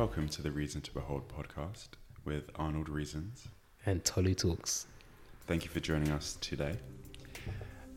[0.00, 1.88] Welcome to the Reason to Behold podcast
[2.24, 3.48] with Arnold Reasons.
[3.84, 4.86] and Tolly Talks.
[5.46, 6.78] Thank you for joining us today.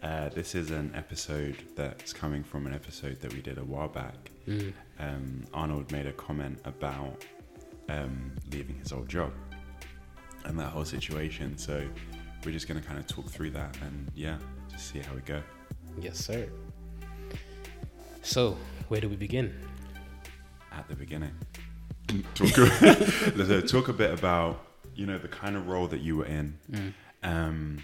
[0.01, 3.87] Uh, this is an episode that's coming from an episode that we did a while
[3.87, 4.31] back.
[4.45, 4.73] Mm.
[4.99, 7.23] Um, Arnold made a comment about
[7.87, 9.31] um, leaving his old job
[10.43, 11.57] and that whole situation.
[11.57, 11.87] So
[12.43, 14.39] we're just going to kind of talk through that and yeah,
[14.69, 15.41] just see how we go.
[16.01, 16.49] Yes, sir.
[18.23, 18.57] So,
[18.89, 19.53] where do we begin?
[20.73, 21.31] at the beginning.
[22.35, 26.25] Talk, a, talk a bit about you know the kind of role that you were
[26.25, 26.93] in, Mm.
[27.23, 27.83] um,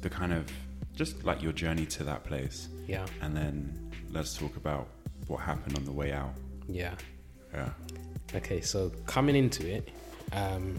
[0.00, 0.50] the kind of
[0.94, 4.88] just like your journey to that place, Yeah, and then let's talk about
[5.28, 6.34] what happened on the way out.
[6.68, 6.94] yeah.
[7.54, 7.68] Yeah,
[8.34, 9.90] Okay, so coming into it,
[10.32, 10.78] um,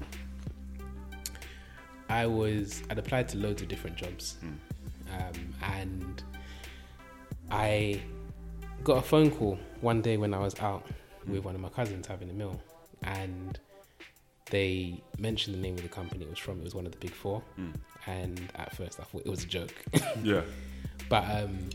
[2.10, 4.58] I was I'd applied to loads of different jobs, Mm.
[5.20, 6.24] um, and
[7.52, 8.02] I
[8.84, 10.86] got a phone call one day when I was out
[11.28, 12.60] with one of my cousins having a meal,
[13.04, 13.60] and
[14.52, 16.60] they mentioned the name of the company it was from.
[16.60, 17.74] It was one of the big four, Mm.
[18.08, 19.74] and at first I thought it was a joke.
[20.24, 20.42] yeah,
[21.10, 21.70] But um,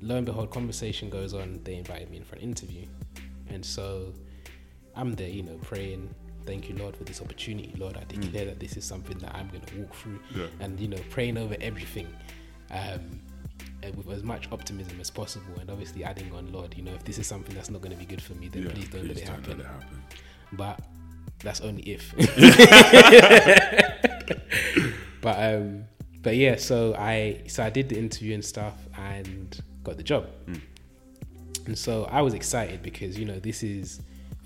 [0.00, 1.60] lo and behold, conversation goes on.
[1.64, 2.86] They invited me in for an interview,
[3.48, 4.12] and so
[4.96, 6.14] I'm there, you know, praying.
[6.46, 7.96] Thank you, Lord, for this opportunity, Lord.
[7.98, 10.88] I declare that this is something that I'm going to walk through, yeah, and you
[10.88, 12.06] know, praying over everything,
[12.70, 13.20] um,
[13.94, 17.18] with as much optimism as possible, and obviously adding on, Lord, you know, if this
[17.18, 18.72] is something that's not going to be good for me, then yeah.
[18.72, 19.50] please don't let it happen.
[19.50, 20.02] let it happen.
[20.52, 20.80] But
[21.40, 22.14] that's only if.
[25.20, 25.84] but um,
[26.22, 30.26] but yeah, so I so I did the interview and stuff and got the job.
[30.46, 30.60] Mm.
[31.66, 34.00] And so I was excited because you know this is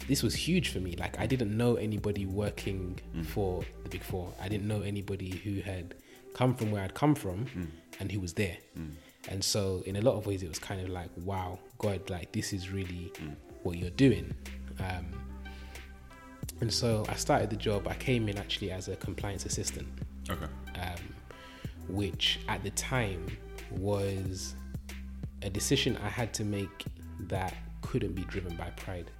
[0.09, 0.97] this was huge for me.
[0.97, 3.27] Like I didn't know anybody working Mm.
[3.27, 4.33] for the Big Four.
[4.41, 5.95] I didn't know anybody who had
[6.35, 7.67] come from where I'd come from Mm.
[8.01, 8.57] and who was there.
[8.79, 8.93] Mm.
[9.29, 12.33] And so in a lot of ways it was kind of like, wow, God, like
[12.33, 13.35] this is really Mm.
[13.63, 14.35] what you're doing.
[14.81, 15.07] Um,
[16.61, 17.87] and so I started the job.
[17.89, 19.87] I came in actually as a compliance assistant,
[20.31, 20.47] Okay,
[20.81, 21.15] um,
[21.89, 23.27] which at the time
[23.71, 24.55] was
[25.43, 26.85] a decision I had to make
[27.21, 29.11] that couldn't be driven by pride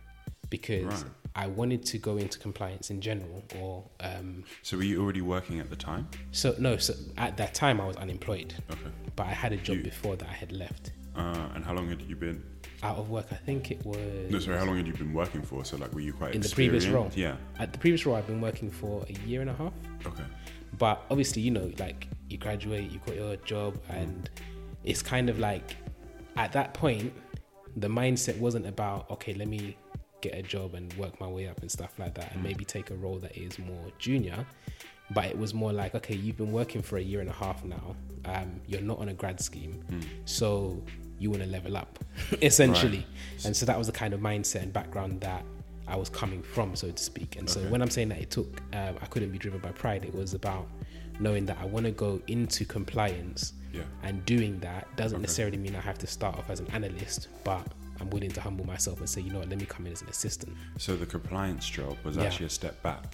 [0.51, 1.05] because Right.
[1.35, 5.61] I wanted to go into compliance in general or um, so were you already working
[5.61, 6.09] at the time?
[6.31, 8.81] so no so at that time I was unemployed Okay,
[9.17, 11.89] but I had a job You- before that I had left uh, and how long
[11.89, 12.43] had you been?
[12.83, 15.41] out of work I think it was No, sorry, how long had you been working
[15.43, 15.65] for?
[15.65, 17.17] So like, were you quite In the previous experienced?
[17.17, 17.25] role?
[17.25, 17.37] Yeah.
[17.59, 19.73] at the previous role I've been working for a year and a half
[20.07, 20.25] Okay.
[20.79, 24.29] but obviously you know like you graduate you got your job and
[24.85, 25.77] it's kind of like
[26.37, 27.13] at that point
[27.77, 29.77] the mindset wasn't about okay let me
[30.23, 32.45] get a job and work my way up and stuff like that and Mm.
[32.45, 34.47] maybe take a role that is more junior
[35.11, 37.63] but it was more like okay you've been working for a year and a half
[37.65, 37.95] now
[38.25, 40.05] um, you're not on a grad scheme Mm.
[40.25, 40.83] so
[41.19, 41.99] you want to level up
[42.43, 43.45] essentially Right.
[43.47, 45.45] and so that was the kind of mindset and background that
[45.89, 47.35] I was coming from, so to speak.
[47.37, 50.05] And so when I'm saying that it took, um, I couldn't be driven by pride.
[50.05, 50.67] It was about
[51.19, 53.83] knowing that I want to go into compliance, Yeah.
[54.05, 55.23] and doing that doesn't Okay.
[55.23, 57.67] necessarily mean I have to start off as an analyst, but
[58.03, 60.03] I'm willing to humble myself and say, you know what, let me come in as
[60.03, 60.53] an assistant.
[60.79, 62.25] So the compliance job was Yeah.
[62.25, 63.05] actually a step back.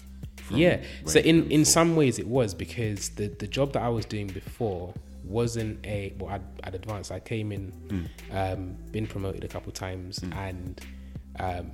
[0.51, 0.77] yeah.
[1.05, 4.29] So in in some ways it was because the the job that I was doing
[4.29, 4.95] before
[5.25, 7.13] wasn't a well I'd, I'd advanced.
[7.13, 8.07] I came in, Mm.
[8.41, 8.61] um,
[8.97, 10.35] been promoted a couple times, Mm.
[10.49, 10.81] and
[11.49, 11.69] um,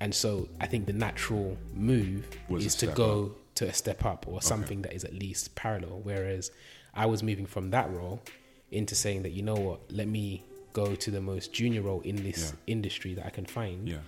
[0.00, 4.20] and so I think the natural move Was is to go to a step up
[4.30, 6.00] or something that is at least parallel.
[6.10, 6.44] Whereas
[6.94, 8.22] I was moving from that role
[8.70, 10.42] into saying that you know what, let me
[10.72, 12.74] go to the most junior role in this Yeah.
[12.74, 13.98] industry that I can find Yeah.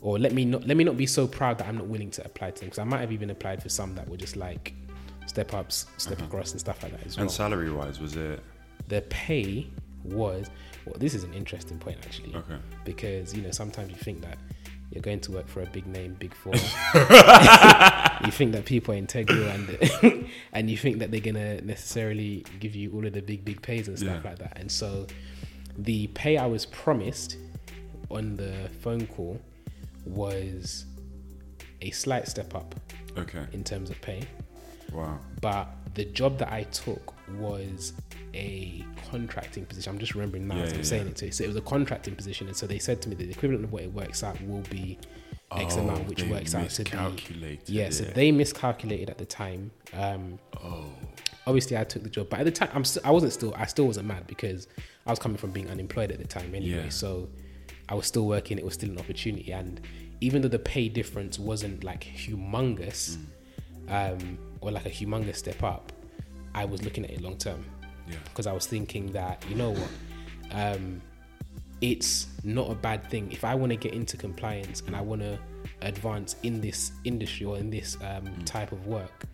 [0.00, 2.24] or let me not let me not be so proud that I'm not willing to
[2.24, 4.74] apply to them because I might have even applied for some that were just like
[5.26, 6.26] step ups, step Uh-huh.
[6.26, 7.22] across, and stuff like that as well.
[7.22, 8.40] And salary wise, was it
[8.88, 9.66] the pay
[10.04, 10.48] was
[10.86, 10.96] well.
[10.98, 12.56] This is an interesting point actually okay?
[12.84, 14.38] because you know sometimes you think that
[14.90, 16.52] you're going to work for a big name, big four.
[18.24, 19.78] you think that people are integral and
[20.52, 23.88] and you think that they're gonna necessarily give you all of the big big pays
[23.88, 24.30] and stuff Yeah.
[24.30, 24.58] like that.
[24.58, 25.06] And so
[25.78, 27.36] the pay I was promised
[28.10, 29.40] on the phone call
[30.04, 30.86] was
[31.82, 32.74] a slight step up
[33.16, 33.44] Okay.
[33.52, 34.22] in terms of pay,
[34.92, 35.18] Wow.
[35.40, 37.92] but the job that I took was
[38.34, 39.92] a contracting position.
[39.92, 41.10] I'm just remembering now Yeah, as I'm yeah, saying yeah.
[41.10, 41.32] it to you.
[41.32, 43.64] So it was a contracting position, and so they said to me that the equivalent
[43.64, 44.98] of what it works out will be
[45.56, 47.90] X amount, which Oh, works out to be miscalculated yeah.
[47.90, 49.72] So they miscalculated at the time.
[49.92, 50.84] Um, Oh.
[51.46, 53.66] obviously, I took the job, but at the time, I'm st- I wasn't still I
[53.66, 54.68] still wasn't mad because
[55.10, 56.84] I was coming from being unemployed at the time anyway.
[56.84, 56.88] Yeah.
[56.88, 57.28] So
[57.88, 58.58] I was still working.
[58.58, 59.80] It was still an opportunity, and
[60.20, 63.18] even though the pay difference wasn't like humongous,
[63.88, 65.92] um, or like a humongous step up,
[66.54, 67.64] I was looking at it long term
[68.08, 68.16] Yeah.
[68.24, 69.90] because I was thinking that you know what,
[70.52, 71.00] um,
[71.80, 73.32] it's not a bad thing.
[73.32, 75.38] If I want to get into compliance and I want to
[75.82, 78.44] advance in this industry or in this um, Mm.
[78.46, 79.24] type of work,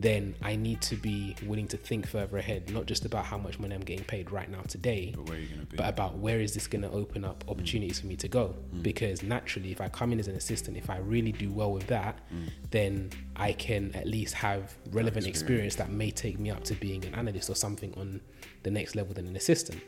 [0.00, 3.58] then I need to be willing to think further ahead, not just about how much
[3.58, 5.76] money I'm getting paid right now today, But where are you going to be?
[5.76, 7.50] but about where is this going to open up Mm.
[7.52, 10.88] opportunities for me to go because naturally if i come in as an assistant if
[10.90, 12.48] i really do well with that Mm.
[12.70, 15.74] then i can at least have relevant experience.
[15.74, 18.20] experience that may take me up to being an analyst or something on
[18.62, 19.80] the next level than an assistant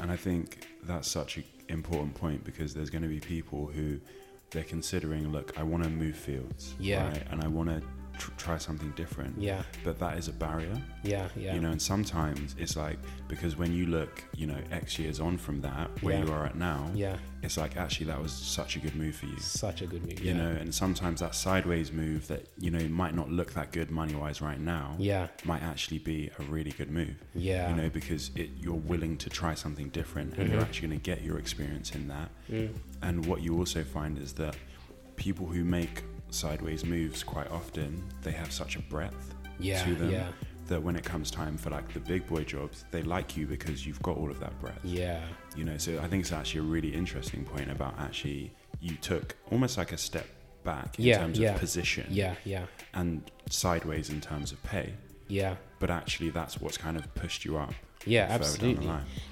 [0.00, 0.46] And I think
[0.90, 3.98] that's such an important point because there's going to be people who
[4.50, 7.08] they're considering, look, I want to move fields, Yeah.
[7.08, 7.24] right?
[7.30, 7.82] and I want to
[8.18, 9.40] tr- try something different.
[9.40, 11.70] yeah But that is a barrier, yeah yeah you know.
[11.70, 12.98] And sometimes it's like
[13.28, 16.24] because when you look, you know, X years on from that, where Yeah.
[16.24, 19.26] you are at now, yeah it's like actually that was such a good move for
[19.26, 19.38] you.
[19.38, 20.36] such a good move You yeah.
[20.42, 24.14] know, and sometimes that sideways move that you know might not look that good money
[24.14, 27.14] wise right now, yeah might actually be a really good move.
[27.34, 31.00] yeah you know, because it, you're willing to try something different and you're actually going
[31.00, 32.28] to get your experience in that.
[32.50, 32.74] Mm.
[33.02, 34.56] And what you also find is that
[35.16, 40.10] people who make sideways moves quite often, they have such a breadth yeah to them
[40.12, 40.28] yeah
[40.68, 43.86] that when it comes time for like the big boy jobs, they like you because
[43.86, 44.84] you've got all of that breadth.
[44.84, 45.22] yeah
[45.56, 49.34] You know, so I think it's actually a really interesting point about actually you took
[49.50, 50.26] almost like a step
[50.64, 54.92] back in Yeah, terms of position yeah yeah and sideways in terms of pay.
[55.28, 57.72] Yeah But actually, that's what's kind of pushed you up.
[58.06, 58.90] yeah down the absolutely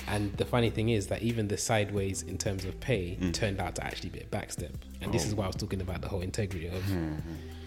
[0.09, 3.03] and the funny thing is that even the sideways in terms of pay
[3.33, 5.27] turned out to actually be a backstep and this Mm.
[5.27, 5.29] Oh.
[5.29, 7.21] is why i was talking about the whole integrity of Mhm.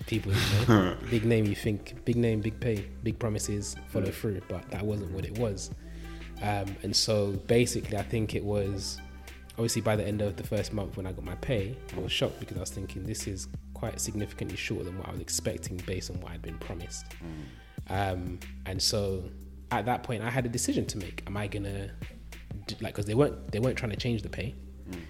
[0.08, 2.78] people you know, big name you think big name big pay
[3.08, 5.72] big promises follow through but that wasn't what it was
[6.42, 9.00] um, and so basically i think it was
[9.58, 12.12] obviously by the end of the first month when i got my pay i was
[12.12, 15.78] shocked because i was thinking this is quite significantly shorter than what i was expecting
[15.86, 17.06] based on what i'd been promised
[17.89, 19.24] um, and so
[19.71, 21.89] at that point i had a decision to make am i gonna
[22.68, 24.53] do, like because they weren't they weren't trying to change the pay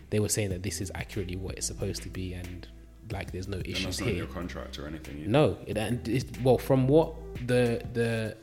[0.10, 2.68] they were saying that this is accurately what it's supposed to be and
[3.12, 5.20] like there's no And issues that's not here your contract or anything.
[5.20, 5.30] either.
[5.30, 7.14] no, it, and it, well, from what
[7.48, 8.36] the the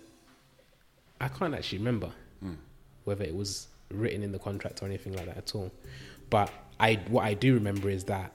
[1.20, 2.10] I can't actually remember
[3.04, 5.70] whether it was written in the contract or anything like that at all.
[6.30, 6.50] But
[6.80, 8.32] I what I do remember is that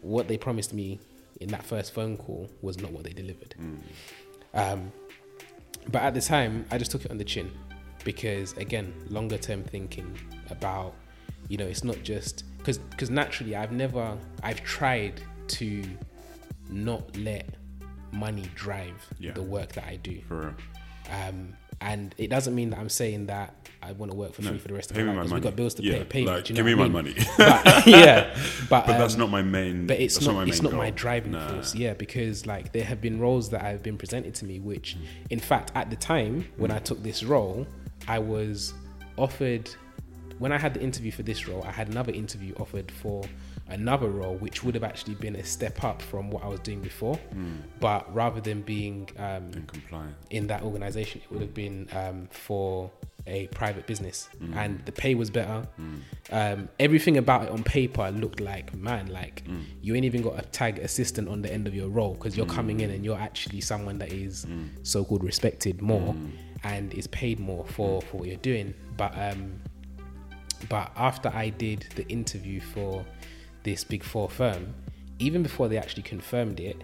[0.00, 1.00] what they promised me
[1.40, 3.54] in that first phone call was not what they delivered.
[4.54, 4.92] Um,
[5.90, 7.50] but at the time, I just took it on the chin
[8.04, 10.16] because again, longer term thinking
[10.50, 10.94] about
[11.48, 15.84] you know it's not just because because naturally I've never I've tried to
[16.68, 17.48] not let
[18.12, 19.32] money drive Yeah.
[19.32, 20.20] the work that I do.
[21.10, 23.54] Um, and it doesn't mean that I'm saying that
[23.86, 25.42] I want to work for No, free for the rest of my life because we've
[25.42, 26.04] got bills to Yeah, pay.
[26.04, 26.92] Pay me, like, give me my mean?
[26.92, 27.14] money.
[27.38, 28.34] But, yeah,
[28.68, 29.86] but, But that's um, not my main.
[29.86, 31.48] but it's that's not, my it's not my driving Nah.
[31.48, 34.96] force yeah because like there have been roles that have been presented to me which
[34.96, 35.00] Mm.
[35.30, 37.66] in fact at the time when i took this role
[38.08, 38.72] i was
[39.16, 39.68] offered
[40.38, 43.22] when i had the interview for this role i had another interview offered for
[43.68, 46.80] another role which would have actually been a step up from what i was doing
[46.80, 47.58] before Mm.
[47.80, 50.16] but rather than being um, In compliance.
[50.30, 52.90] in that organization it would have been um, for
[53.26, 54.56] a private business Mm.
[54.56, 55.66] and the pay was better
[56.30, 59.62] um, everything about it on paper looked like man like Mm.
[59.82, 62.46] you ain't even got a tag assistant on the end of your role because you're
[62.46, 64.68] coming in and you're actually someone that is Mm.
[64.82, 66.14] so-called respected more
[66.64, 69.60] and is paid more for for what you're doing but um
[70.68, 73.04] but after i did the interview for
[73.62, 74.74] this big four firm
[75.18, 76.76] even before they actually confirmed it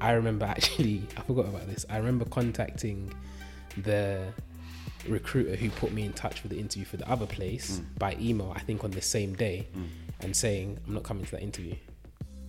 [0.00, 3.12] i remember actually i forgot about this i remember contacting
[3.84, 4.22] the
[5.08, 7.98] recruiter who put me in touch with the interview for the other place mm.
[7.98, 9.86] by email i think on the same day mm.
[10.20, 11.74] and saying i'm not coming to that interview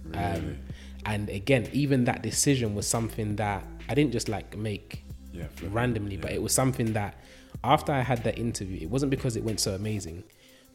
[0.06, 0.24] Really?
[0.24, 0.58] um,
[1.06, 5.48] and again even that decision was something that i didn't just like make yeah.
[5.70, 7.16] randomly, but it was something that
[7.64, 10.24] after I had that interview, it wasn't because it went so amazing,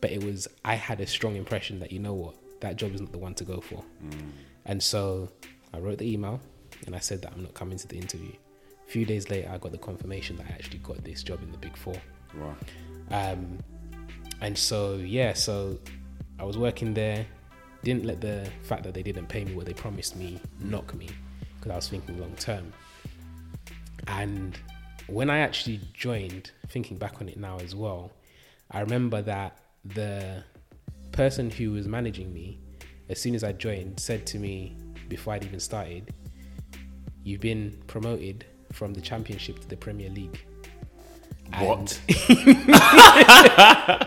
[0.00, 3.00] but it was I had a strong impression that you know what that job is
[3.00, 4.30] not the one to go for, mm.
[4.66, 5.30] and so
[5.72, 6.40] I wrote the email
[6.86, 8.32] and I said that I'm not coming to the interview.
[8.88, 11.52] A few days later, I got the confirmation that I actually got this job in
[11.52, 12.00] the Big Four.
[12.34, 12.56] Wow.
[13.10, 13.58] Um,
[14.40, 15.78] and so yeah, so
[16.38, 17.26] I was working there.
[17.84, 21.08] Didn't let the fact that they didn't pay me what they promised me knock me
[21.56, 22.72] because I was thinking long term.
[24.06, 24.58] And
[25.06, 28.10] when I actually joined, thinking back on it now as well,
[28.70, 30.42] I remember that the
[31.12, 32.58] person who was managing me,
[33.10, 34.78] as soon as I joined, said to me
[35.08, 36.14] before I'd even started,
[37.22, 40.40] "You've been promoted from the Championship to the Premier League."
[41.58, 41.98] What?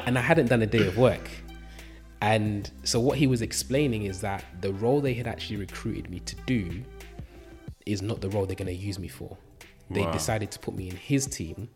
[0.06, 1.30] and I hadn't done a day of work.
[2.22, 6.20] And so what he was explaining is that the role they had actually recruited me
[6.20, 6.84] to do
[7.88, 9.38] is not the role they're going to use me for.
[9.90, 10.12] They Wow.
[10.14, 11.70] decided to put me in his team,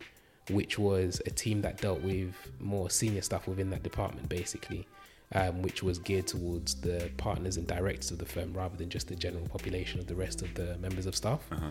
[0.50, 4.86] which was a team that dealt with more senior stuff within that department, basically.
[5.34, 9.08] um, which was geared towards the partners and directors of the firm rather than just
[9.08, 11.40] the general population of the rest of the members of staff.
[11.50, 11.70] Uh-huh.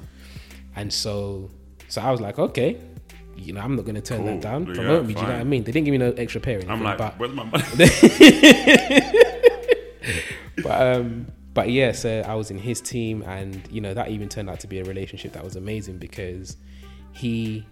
[0.75, 1.49] And so,
[1.87, 2.77] so I was like, okay,
[3.37, 4.27] you know, I'm not going to turn Cool.
[4.27, 4.65] that down.
[4.67, 5.13] Yeah, Promote me.
[5.13, 5.63] Do you know what I mean?
[5.63, 7.63] They didn't give me no extra pay or anything, I'm like, but where's my money?
[10.63, 14.29] but um but yeah so i was in his team and you know that even
[14.29, 16.55] turned out to be a relationship that was amazing because
[17.11, 17.65] he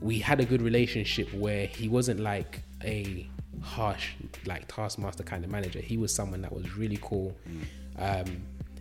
[0.00, 3.28] we had a good relationship where he wasn't like a
[3.60, 4.10] harsh
[4.46, 7.36] like taskmaster kind of manager he was someone that was really cool
[7.98, 8.24] um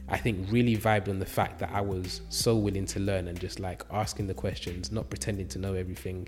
[0.09, 3.39] I think really vibed on the fact that I was so willing to learn and
[3.39, 6.27] just like asking the questions, not pretending to know everything,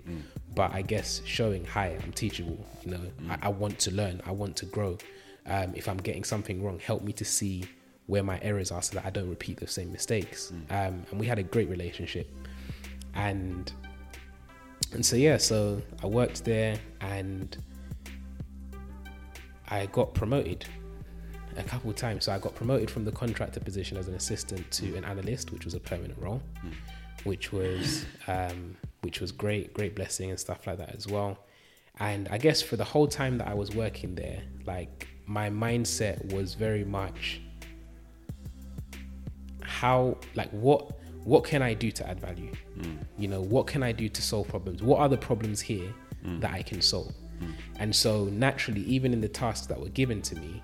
[0.55, 2.65] but I guess showing, hi, I'm teachable.
[2.85, 4.97] You know, I, I want to learn, I want to grow.
[5.45, 7.65] Um, if I'm getting something wrong, help me to see
[8.05, 10.51] where my errors are so that I don't repeat the same mistakes.
[10.69, 12.29] Um, and we had a great relationship.
[13.15, 13.71] And
[14.93, 17.57] and so yeah, so I worked there and
[19.67, 20.65] I got promoted
[21.57, 22.25] a couple of times.
[22.25, 24.97] So I got promoted from the contractor position as an assistant to mm.
[24.97, 26.73] an analyst, which was a permanent role, mm.
[27.23, 31.37] which was um, which was great, great blessing and stuff like that as well.
[31.99, 36.33] And I guess for the whole time that I was working there, like my mindset
[36.33, 37.41] was very much
[39.61, 40.91] how like what
[41.23, 42.51] what can I do to add value?
[42.77, 42.97] Mm.
[43.17, 44.83] You know, what can I do to solve problems?
[44.83, 45.93] What are the problems here
[46.39, 47.13] that I can solve?
[47.79, 50.61] And so naturally, even in the tasks that were given to me,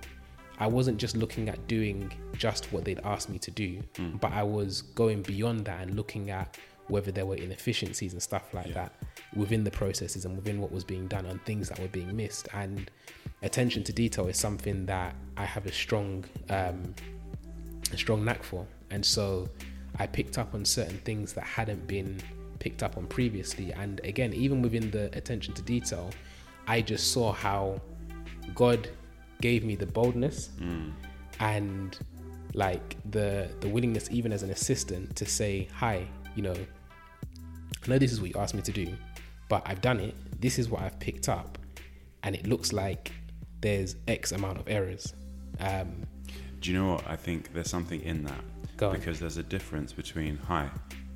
[0.60, 3.82] I wasn't just looking at doing just what they'd asked me to do,
[4.20, 8.52] but I was going beyond that and looking at whether there were inefficiencies and stuff
[8.52, 8.92] like that
[9.34, 12.48] within the processes and within what was being done and things that were being missed.
[12.52, 12.90] And
[13.42, 16.94] attention to detail is something that I have a strong um,
[17.92, 18.66] a strong knack for.
[18.90, 19.48] And so
[19.98, 22.20] I picked up on certain things that hadn't been
[22.58, 23.72] picked up on previously.
[23.72, 26.10] And again, even within the attention to detail,
[26.66, 27.80] I just saw how
[28.54, 28.88] God
[29.40, 30.50] gave me the boldness
[31.40, 31.98] and
[32.54, 36.54] like the the willingness even as an assistant to say, Hi, you know,
[37.84, 38.92] I know this is what you asked me to do,
[39.48, 40.14] but I've done it.
[40.40, 41.58] This is what I've picked up,
[42.22, 43.12] and it looks like
[43.60, 45.12] there's X amount of errors.
[45.60, 46.06] Um,
[46.60, 47.06] Do you know what?
[47.08, 48.40] I think there's something in that.
[48.92, 50.70] Because there's a difference between, hi,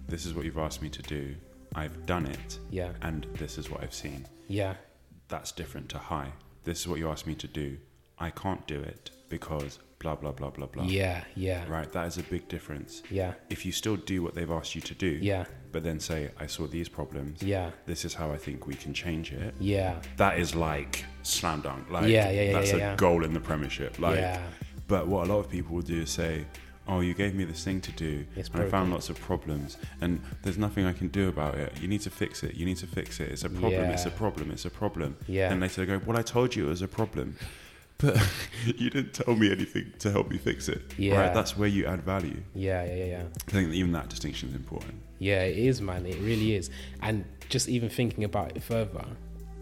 [0.07, 1.35] this is what you've asked me to do,
[1.75, 4.27] I've done it, yeah, and this is what I've seen.
[4.49, 4.75] yeah,
[5.29, 6.31] That's different to, hi,
[6.65, 7.79] this is what you asked me to do,
[8.19, 10.85] I can't do it because blah, blah, blah, blah, blah.
[10.85, 11.91] yeah, yeah, Right?
[11.93, 13.03] That is a big difference.
[13.11, 16.31] yeah, If you still do what they've asked you to do, yeah, but then say,
[16.39, 19.55] I saw these problems, yeah, this is how I think we can change it.
[19.59, 21.91] yeah, That is like slam dunk.
[21.91, 22.97] Like Yeah, yeah, yeah, that's yeah, a yeah.
[22.97, 23.99] goal in the Premiership.
[23.99, 24.43] Like, yeah,
[24.87, 26.45] but what a lot of people will do is say,
[26.87, 29.79] "Oh, you gave me this thing to do, It's and I found lots of problems,
[30.03, 31.73] and there's nothing I can do about it.
[31.81, 32.55] You need to fix it.
[32.55, 33.31] You need to fix it.
[33.33, 33.91] It's a problem.
[33.91, 34.51] It's a problem.
[34.51, 35.51] It's a problem." Yeah.
[35.51, 37.37] And later they go, "Well, I told you it was a problem."
[38.05, 38.23] But
[38.79, 40.83] you didn't tell me anything to help me fix it.
[40.99, 41.21] Yeah.
[41.21, 41.35] Right?
[41.35, 42.41] That's where you add value.
[42.55, 43.23] yeah, yeah, yeah, yeah.
[43.49, 44.95] I think that even that distinction is important.
[45.19, 46.07] Yeah, it is, man.
[46.07, 46.71] It really is.
[47.03, 49.05] And just even thinking about it further,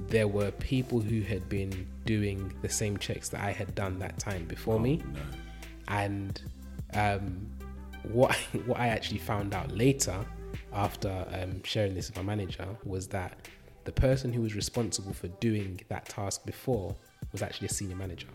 [0.08, 4.18] there were people who had been doing the same checks that I had done that
[4.18, 5.02] time before me.
[5.12, 5.20] No.
[5.88, 6.40] and
[6.94, 7.46] um,
[8.02, 8.34] what
[8.66, 10.24] what I actually found out later
[10.72, 13.36] after um, sharing this with my manager was that
[13.84, 16.94] the person who was responsible for doing that task before
[17.32, 18.28] was actually a senior manager,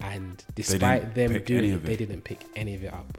[0.00, 3.18] and despite them doing it, they didn't pick any of it up.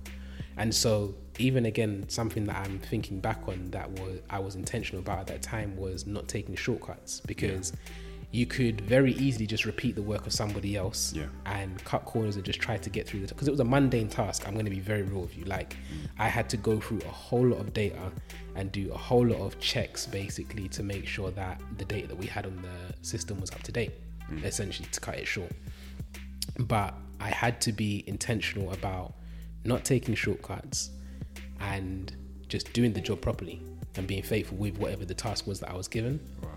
[0.57, 5.01] And so, even again, something that I'm thinking back on that was I was intentional
[5.01, 7.71] about at that time was not taking shortcuts because
[8.31, 11.25] you could very easily just repeat the work of somebody else Yeah.
[11.45, 14.09] and cut corners and just try to get through the because it was a mundane
[14.09, 14.45] task.
[14.48, 15.45] I'm going to be very real with you.
[15.45, 15.75] Like,
[16.19, 18.12] I had to go through a whole lot of data
[18.55, 22.17] and do a whole lot of checks basically to make sure that the data that
[22.17, 23.93] we had on the system was up to date,
[24.29, 24.43] Mm.
[24.43, 25.51] essentially to cut it short.
[26.59, 29.13] But I had to be intentional about
[29.63, 30.89] not taking shortcuts
[31.59, 32.15] and
[32.48, 33.62] just doing the job properly
[33.95, 36.50] and being faithful with whatever the task was that I was given Wow.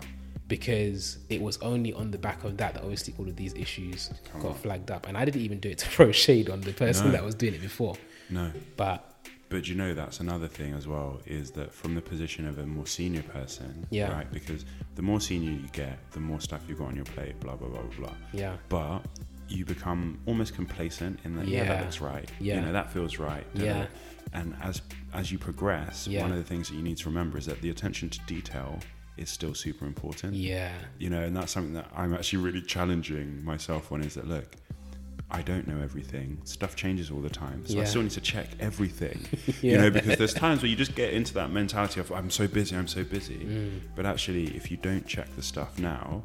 [0.47, 4.09] because it was only on the back of that that obviously all of these issues
[4.31, 4.57] Come got on.
[4.57, 5.07] flagged up.
[5.07, 7.11] And I didn't even do it to throw shade on the person No.
[7.13, 7.95] that was doing it before.
[8.29, 8.51] No.
[8.77, 9.12] But
[9.53, 12.65] But you know that's another thing as well is that from the position of a
[12.65, 14.11] more senior person, Yeah.
[14.11, 14.31] right?
[14.31, 17.55] Because the more senior you get, the more stuff you've got on your plate, blah
[17.55, 18.15] blah blah blah blah.
[18.33, 19.01] yeah, But
[19.49, 21.47] you become almost complacent in that.
[21.47, 22.27] Yeah, that looks right.
[22.39, 22.55] Yeah.
[22.55, 23.45] you know that feels right.
[23.53, 23.85] Yeah.
[24.33, 24.81] And as
[25.13, 26.23] as you progress, Yeah.
[26.23, 28.79] one of the things that you need to remember is that the attention to detail
[29.17, 30.33] is still super important.
[30.33, 34.01] yeah, You know, and that's something that I'm actually really challenging myself on.
[34.01, 34.55] Is that look.
[35.31, 36.39] I don't know everything.
[36.43, 37.65] Stuff changes all the time.
[37.65, 39.25] So I still need to check everything.
[39.61, 42.47] You know, because there's times where you just get into that mentality of I'm so
[42.47, 43.37] busy, I'm so busy.
[43.37, 43.79] Mm.
[43.95, 46.23] But actually if you don't check the stuff now,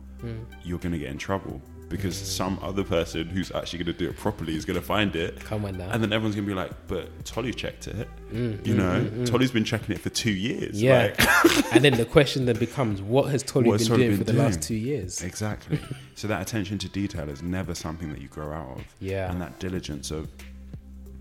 [0.64, 4.16] you're gonna get in trouble because some other person who's actually going to do it
[4.16, 5.40] properly is going to find it.
[5.40, 5.88] Come on now.
[5.90, 8.08] And then everyone's going to be like, but Tolly checked it.
[8.32, 10.76] Mm, you mm, know, mm, Tolly's been checking it for two years.
[10.76, 11.14] Mm, Yeah.
[11.18, 14.26] Like, and then the question then becomes, what has Tolly What been Tolly doing been
[14.26, 15.22] for the last two years?
[15.22, 15.78] exactly.
[16.14, 18.84] so that attention to detail is never something that you grow out of.
[19.00, 19.30] Yeah.
[19.30, 20.28] And that diligence of,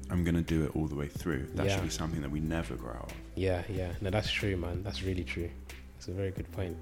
[0.10, 1.48] I'm going to do it all the way through.
[1.56, 1.76] That Yeah.
[1.76, 3.18] should be something that we never grow out of.
[3.36, 3.92] Yeah, yeah.
[4.02, 4.84] No, that's true, man.
[4.84, 5.50] That's really true.
[5.96, 6.76] That's a very good point.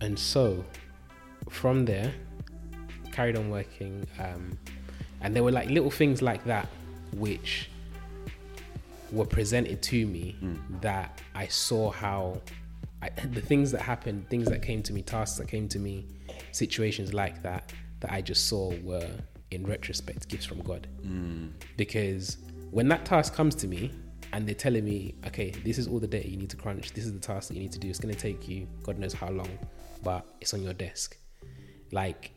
[0.00, 0.64] And so,
[1.48, 2.12] from there,
[3.12, 4.58] carried on working, um,
[5.20, 6.68] and there were like little things like that
[7.12, 7.70] which
[9.12, 10.36] were presented to me
[10.80, 12.40] that I saw how
[13.02, 16.06] I, the things that happened, things that came to me, tasks that came to me,
[16.52, 19.08] situations like that, that I just saw were,
[19.50, 20.86] in retrospect, gifts from God.
[21.76, 22.38] Because
[22.70, 23.90] when that task comes to me
[24.32, 27.04] and they're telling me, okay, this is all the data you need to crunch, this
[27.04, 29.12] is the task that you need to do, it's going to take you God knows
[29.12, 29.48] how long,
[30.02, 31.16] but it's on your desk.
[31.92, 32.32] Like,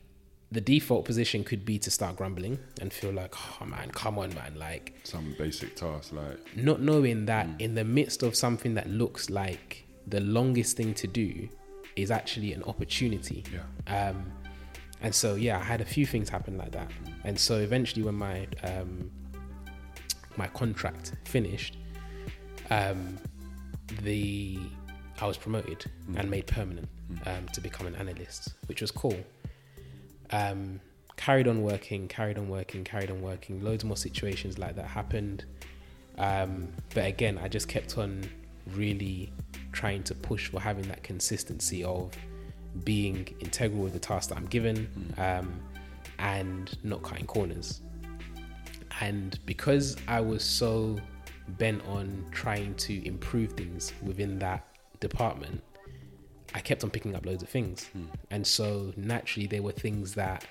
[0.51, 4.33] the default position could be to start grumbling and feel like, oh man, come on,
[4.35, 4.53] man.
[4.55, 9.29] Like, Some basic task like, not knowing that in the midst of something that looks
[9.29, 11.49] like the longest thing to do
[11.95, 13.43] is actually an opportunity.
[13.53, 14.09] yeah.
[14.09, 14.25] Um,
[15.01, 16.89] and so yeah, I had a few things happen like that.
[17.25, 19.11] And so eventually, when my um,
[20.37, 21.77] my contract finished,
[22.69, 23.17] um,
[24.01, 24.59] the
[25.23, 25.85] I was promoted
[26.17, 26.89] and made permanent
[27.25, 29.15] um, to become an analyst, which was cool.
[30.31, 30.81] Um,
[31.15, 33.63] carried on working, carried on working, carried on working.
[33.63, 35.45] Loads more situations like that happened.
[36.17, 38.29] Um, but again, I just kept on
[38.73, 39.31] really
[39.71, 42.11] trying to push for having that consistency of
[42.83, 45.57] being integral with the task that I'm given um,
[46.19, 47.79] and not cutting corners.
[48.99, 50.99] And because I was so
[51.47, 54.67] bent on trying to improve things within that
[55.09, 55.61] department,
[56.55, 57.89] I kept on picking up loads of things.
[58.31, 60.45] And so naturally, there were things that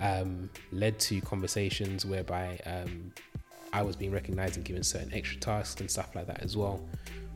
[0.00, 3.12] um, led to conversations whereby um,
[3.72, 6.80] I was being recognized and given certain extra tasks and stuff like that as well,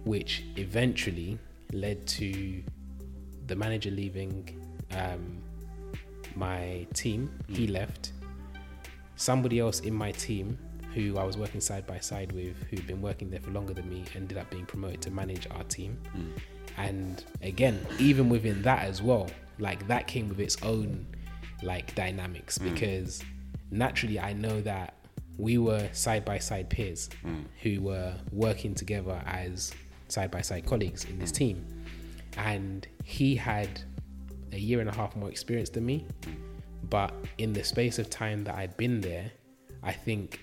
[0.05, 1.39] which eventually
[1.73, 2.63] led to
[3.47, 4.37] the manager leaving
[4.93, 5.39] um,
[6.35, 7.31] my team.
[7.49, 8.13] He left.
[9.17, 10.59] Somebody else in my team
[10.95, 13.89] who I was working side by side with, who'd been working there for longer than
[13.89, 15.99] me, ended up being promoted to manage our team.
[16.13, 16.31] Hmm.
[16.77, 19.29] And again, even within that as well,
[19.59, 21.07] like that came with its own
[21.63, 22.73] like dynamics hmm.
[22.73, 23.23] because
[23.71, 24.95] naturally I know that
[25.39, 27.43] we were side by side peers hmm.
[27.63, 29.73] who were working together as
[30.09, 31.65] side by side colleagues in this team.
[32.37, 33.83] And he had
[34.53, 36.07] a year and a half more experience than me.
[36.91, 39.31] But in the space of time that I'd been there,
[39.83, 40.41] I think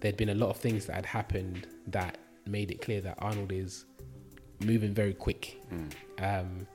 [0.00, 3.52] there'd been a lot of things that had happened that made it clear that Arnold
[3.52, 3.84] is
[4.64, 5.60] moving very quick
[6.18, 6.66] um,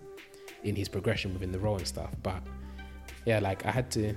[0.63, 2.11] in his progression within the role and stuff.
[2.23, 2.41] But
[3.25, 4.15] yeah, like I had to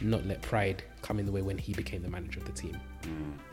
[0.00, 2.80] not let pride come in the way when he became the manager of the team.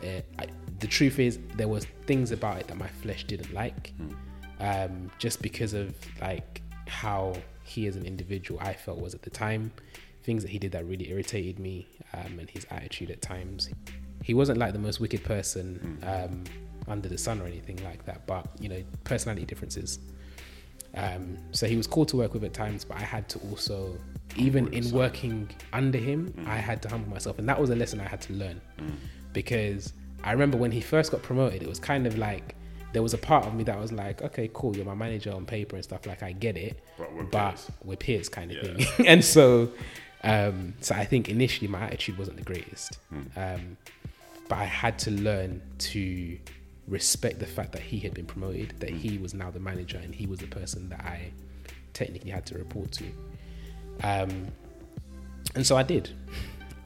[0.02, 0.46] Uh, I,
[0.78, 3.92] the truth is, there was things about it that my flesh didn't like,
[4.60, 9.30] um, just because of like how he as an individual I felt was at the
[9.30, 9.72] time.
[10.22, 13.70] Things that he did that really irritated me, um, and his attitude at times.
[14.28, 16.42] He wasn't like the most wicked person um,
[16.88, 20.00] under the sun or anything like that, but you know, personality differences.
[20.94, 23.96] Um, so he was cool to work with at times, but I had to also,
[24.36, 28.00] even in working under him, I had to humble myself, and that was a lesson
[28.00, 28.60] I had to learn.
[29.32, 29.92] Because
[30.24, 32.56] I remember when he first got promoted, it was kind of like
[32.92, 35.44] there was a part of me that was like, okay, cool, you're my manager on
[35.46, 36.04] paper and stuff.
[36.06, 37.70] Like I get it, But we're but peers.
[37.84, 38.84] we're peers, kind of Yeah.
[38.86, 39.06] thing.
[39.12, 39.70] and so,
[40.24, 42.98] um, so I think initially my attitude wasn't the greatest,
[43.36, 43.76] um,
[44.48, 46.38] but I had to learn to
[46.86, 50.14] respect the fact that he had been promoted, that he was now the manager, and
[50.14, 51.32] he was the person that I
[51.92, 53.04] technically had to report to.
[54.04, 54.46] Um,
[55.54, 56.10] and so I did,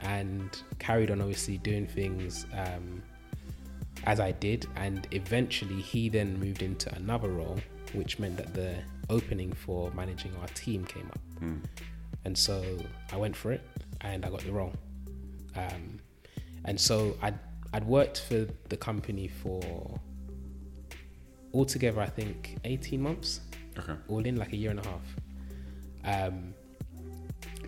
[0.03, 3.03] and carried on obviously doing things um,
[4.05, 7.59] as I did, and eventually he then moved into another role,
[7.92, 8.77] which meant that the
[9.11, 11.20] opening for managing our team came up,
[12.25, 12.64] and so
[13.12, 13.61] I went for it,
[14.01, 14.73] and I got the role.
[15.57, 15.99] Um,
[16.64, 17.38] and so I'd
[17.72, 19.98] I'd worked for the company for
[21.54, 23.40] altogether I think eighteen months
[23.78, 23.94] Okay.
[24.09, 25.06] all in like a year and a half.
[26.04, 26.54] Um,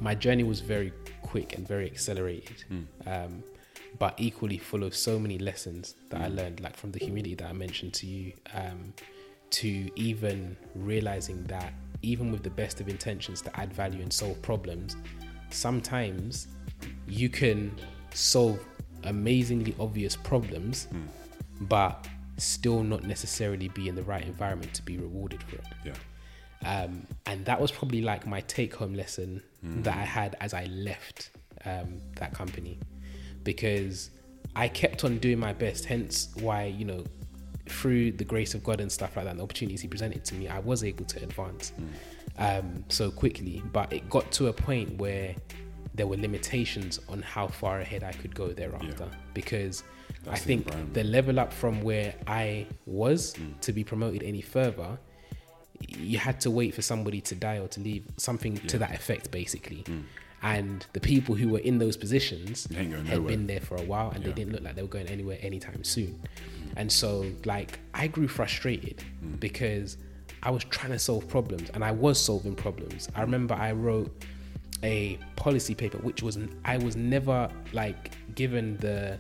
[0.00, 2.64] my journey was very quick and very accelerated,
[3.06, 3.42] um,
[3.98, 7.48] but equally full of so many lessons that I learned, like from the humility that
[7.48, 8.92] I mentioned to you, um,
[9.50, 14.42] to even realizing that even with the best of intentions to add value and solve
[14.42, 14.96] problems,
[15.50, 16.48] sometimes
[17.06, 17.72] you can
[18.12, 18.58] solve
[19.04, 20.88] amazingly obvious problems,
[21.62, 22.06] but
[22.38, 25.64] still not necessarily be in the right environment to be rewarded for it.
[25.84, 25.94] Yeah.
[26.64, 29.42] Um, and that was probably like my take home lesson
[29.82, 31.30] that I had as I left
[31.64, 32.78] um, that company
[33.44, 34.10] because
[34.54, 35.84] I kept on doing my best.
[35.84, 37.04] Hence, why, you know,
[37.68, 40.34] through the grace of God and stuff like that, and the opportunities He presented to
[40.34, 41.72] me, I was able to advance
[42.38, 43.62] um, so quickly.
[43.72, 45.34] But it got to a point where
[45.94, 49.16] there were limitations on how far ahead I could go thereafter Yeah.
[49.35, 49.83] because
[50.26, 50.94] I That's the think environment.
[50.94, 53.61] the level up from where I was mm.
[53.61, 54.98] to be promoted any further,
[55.88, 59.31] you had to wait for somebody to die or to leave, something to that effect,
[59.31, 59.83] basically.
[59.85, 60.05] Mm.
[60.44, 63.31] And the people who were in those positions They ain't going had nowhere.
[63.37, 64.28] been there for a while and Yeah.
[64.31, 66.20] they didn't look like they were going anywhere anytime soon.
[66.22, 66.72] Mm.
[66.76, 69.02] And so, like, I grew frustrated
[69.40, 69.98] because
[70.42, 73.09] I was trying to solve problems and I was solving problems.
[73.14, 74.11] I remember I wrote
[74.82, 79.18] a policy paper, which was I was never like given the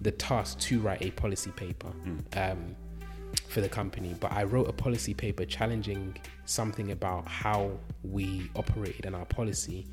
[0.00, 1.92] the task to write a policy paper
[2.36, 2.74] um,
[3.48, 7.70] for the company, but I wrote a policy paper challenging something about how
[8.02, 9.86] we operated and our policy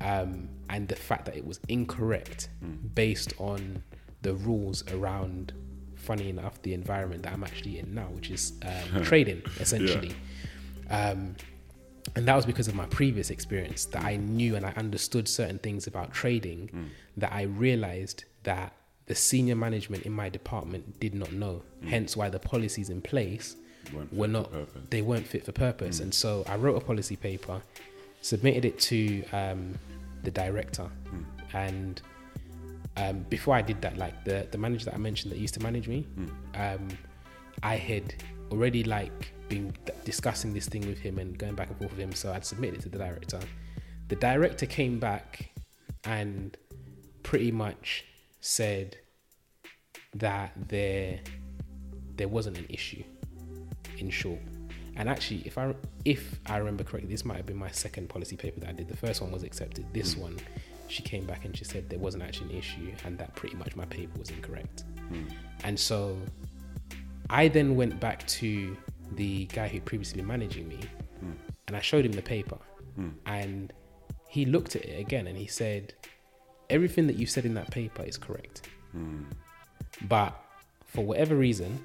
[0.00, 2.48] um, and the fact that it was incorrect
[2.94, 3.82] based on
[4.22, 5.52] the rules around.
[5.96, 10.14] Funny enough, the environment that I'm actually in now, which is um, trading, essentially.
[10.90, 11.36] Um,
[12.16, 15.58] and that was because of my previous experience that I knew and I understood certain
[15.58, 18.72] things about trading that I realized that
[19.06, 21.62] the senior management in my department did not know.
[21.86, 23.56] Hence why the policies in place
[23.92, 24.50] Weren't were not
[24.90, 26.00] they weren't fit for purpose.
[26.00, 27.60] And so I wrote a policy paper,
[28.20, 29.74] submitted it to um,
[30.22, 30.88] the director,
[31.52, 32.00] and
[32.96, 35.60] um, before I did that, like the the manager that I mentioned that used to
[35.62, 36.06] manage me,
[36.54, 36.88] um,
[37.62, 38.14] I had
[38.52, 39.72] already like been
[40.04, 42.12] discussing this thing with him and going back and forth with him.
[42.12, 43.40] So I'd submitted it to the director.
[44.08, 45.50] The director came back
[46.04, 46.56] and
[47.22, 48.04] pretty much
[48.40, 48.96] said
[50.14, 51.20] that there
[52.16, 53.02] there wasn't an issue.
[53.98, 54.40] In short,
[54.96, 58.36] and actually, if I if I remember correctly, this might have been my second policy
[58.36, 58.88] paper that I did.
[58.88, 59.86] The first one was accepted.
[59.92, 60.22] This hmm.
[60.22, 60.36] one,
[60.88, 63.76] she came back and she said there wasn't actually an issue, and that pretty much
[63.76, 64.84] my paper was incorrect.
[65.08, 65.24] Hmm.
[65.64, 66.18] And so,
[67.32, 68.76] I then went back to
[69.12, 70.78] the guy who'd previously been managing me,
[71.18, 71.32] hmm.
[71.66, 72.58] and I showed him the paper,
[72.94, 73.08] hmm.
[73.24, 73.72] and
[74.28, 75.94] he looked at it again and he said,
[76.68, 79.22] "Everything that you said in that paper is correct." Hmm.
[80.02, 80.38] but
[80.84, 81.80] for whatever reason,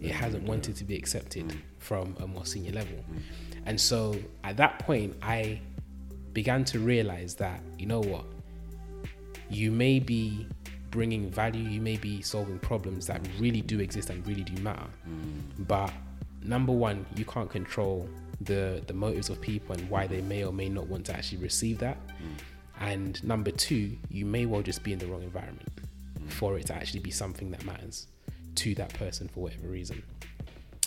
[0.00, 3.04] it hasn't wanted to be accepted from a more senior level.
[3.66, 5.60] And so at that point, I
[6.32, 8.24] began to realize that, you know what,
[9.48, 10.48] you may be
[10.90, 14.86] bringing value, you may be solving problems that really do exist and really do matter.
[15.08, 15.66] Mm.
[15.66, 15.92] But
[16.42, 18.08] number one, you can't control
[18.40, 21.38] the, the motives of people and why they may or may not want to actually
[21.38, 21.98] receive that.
[22.06, 22.22] Mm.
[22.80, 25.68] And number two, you may well just be in the wrong environment
[26.18, 26.30] mm.
[26.30, 28.06] for it to actually be something that matters
[28.56, 30.02] to that person for whatever reason.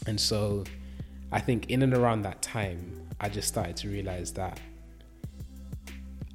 [0.07, 0.63] And so
[1.31, 4.59] I think in and around that time, I just started to realize that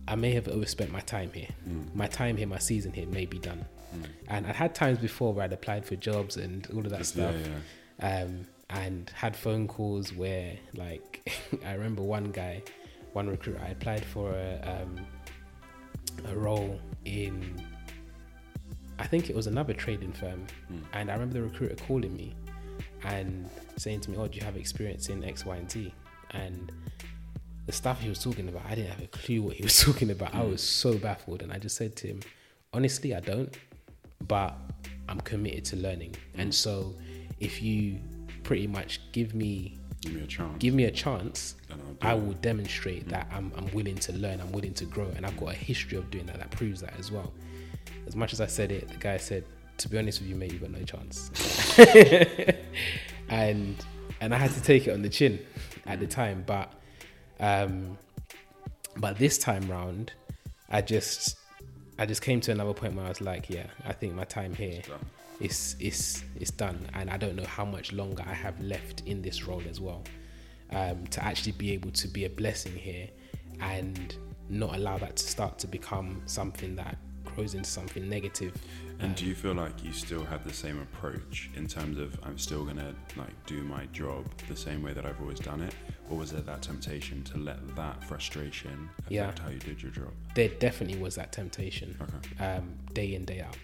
[0.08, 1.48] I may have overspent my time here.
[1.94, 3.64] My time here, my season here may be done.
[4.28, 7.34] And I'd had times before where I'd applied for jobs and all of that stuff.
[8.00, 8.22] yeah.
[8.22, 11.32] Um, and had phone calls where, like,
[11.66, 12.62] I remember one guy,
[13.12, 15.06] one recruiter, I applied for a, um,
[16.28, 17.64] a role in,
[18.98, 20.46] I think it was another trading firm.
[20.92, 22.34] And I remember the recruiter calling me
[23.04, 25.94] and saying to me, Oh, do you have experience in X, Y, and Z?
[26.32, 26.72] And
[27.66, 30.10] the stuff he was talking about, I didn't have a clue what he was talking
[30.10, 30.34] about.
[30.34, 30.50] I mm.
[30.50, 31.42] was so baffled.
[31.42, 32.20] And I just said to him,
[32.72, 33.54] Honestly, I don't,
[34.26, 34.54] but
[35.08, 36.12] I'm committed to learning.
[36.12, 36.42] Mm.
[36.42, 36.94] And so
[37.40, 37.98] if you
[38.42, 40.56] pretty much give me Give me a chance.
[40.58, 41.56] give me a chance,
[42.00, 43.10] I will demonstrate mm.
[43.10, 45.98] that I'm, I'm willing to learn, I'm willing to grow, and I've got a history
[45.98, 47.32] of doing that that proves that as well.
[48.06, 49.44] As much as I said it, the guy said,
[49.78, 51.30] "To be honest with you, mate, you've got no chance,"
[53.28, 53.84] and
[54.20, 55.40] and I had to take it on the chin
[55.86, 56.72] at the time, but
[57.40, 57.98] um,
[58.96, 60.12] but this time round,
[60.70, 61.36] I just
[61.98, 64.54] I just came to another point where I was like, yeah, I think my time
[64.54, 64.82] here
[65.40, 69.22] is is is done, and I don't know how much longer I have left in
[69.22, 70.04] this role as well.
[70.70, 73.08] Um, to actually be able to be a blessing here,
[73.60, 74.16] and
[74.48, 78.52] not allow that to start to become something that grows into something negative.
[79.00, 82.38] And do you feel like you still have the same approach in terms of I'm
[82.38, 85.74] still gonna like do my job the same way that I've always done it,
[86.08, 89.32] or was there that temptation to let that frustration affect Yeah.
[89.42, 90.12] how you did your job?
[90.34, 92.44] There definitely was that temptation, Okay.
[92.44, 93.56] um, day in day out,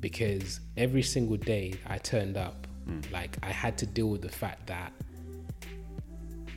[0.00, 2.66] because every single day I turned up,
[3.10, 4.92] like I had to deal with the fact that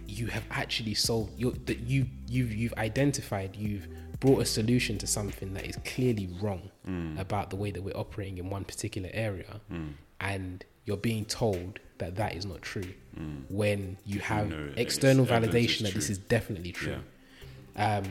[0.08, 3.88] you have actually solved you that you you've you've identified you've
[4.20, 7.20] brought a solution to something that is clearly wrong mm.
[7.20, 9.90] about the way that we're operating in one particular area mm.
[10.20, 13.44] and you're being told that that is not true mm.
[13.50, 16.98] when you have external validation that this is definitely true.
[17.76, 18.04] Um,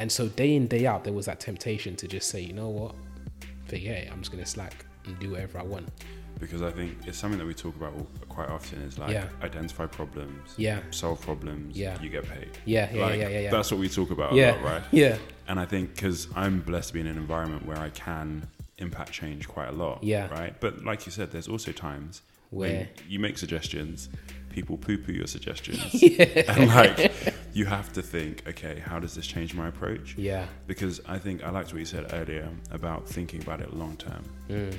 [0.00, 2.68] and so day in day out, there was that temptation to just say, you know
[2.68, 2.94] what,
[3.66, 4.12] forget it.
[4.12, 5.88] I'm just gonna slack and do whatever I want.
[6.40, 8.80] because I think it's something that we talk about all- quite often.
[8.82, 9.28] Is like Yeah.
[9.42, 12.00] identify problems, Yeah, solve problems, Yeah.
[12.02, 12.50] you get paid.
[12.64, 13.50] yeah, yeah, like, yeah, yeah, yeah.
[13.50, 14.82] That's what we talk about yeah, a lot, right?
[14.92, 15.18] yeah,
[15.48, 19.12] And I think because I'm blessed to be in an environment where I can impact
[19.12, 20.02] change quite a lot.
[20.02, 20.28] Yeah.
[20.28, 20.54] Right.
[20.60, 24.08] But like you said, there's also times Where- when you make suggestions,
[24.50, 25.80] people poo poo your suggestions.
[26.48, 27.12] And like
[27.54, 30.14] you have to think, okay, how does this change my approach?
[30.16, 33.96] yeah, Because I think I liked what you said earlier about thinking about it long
[33.96, 34.24] term.
[34.48, 34.74] mm,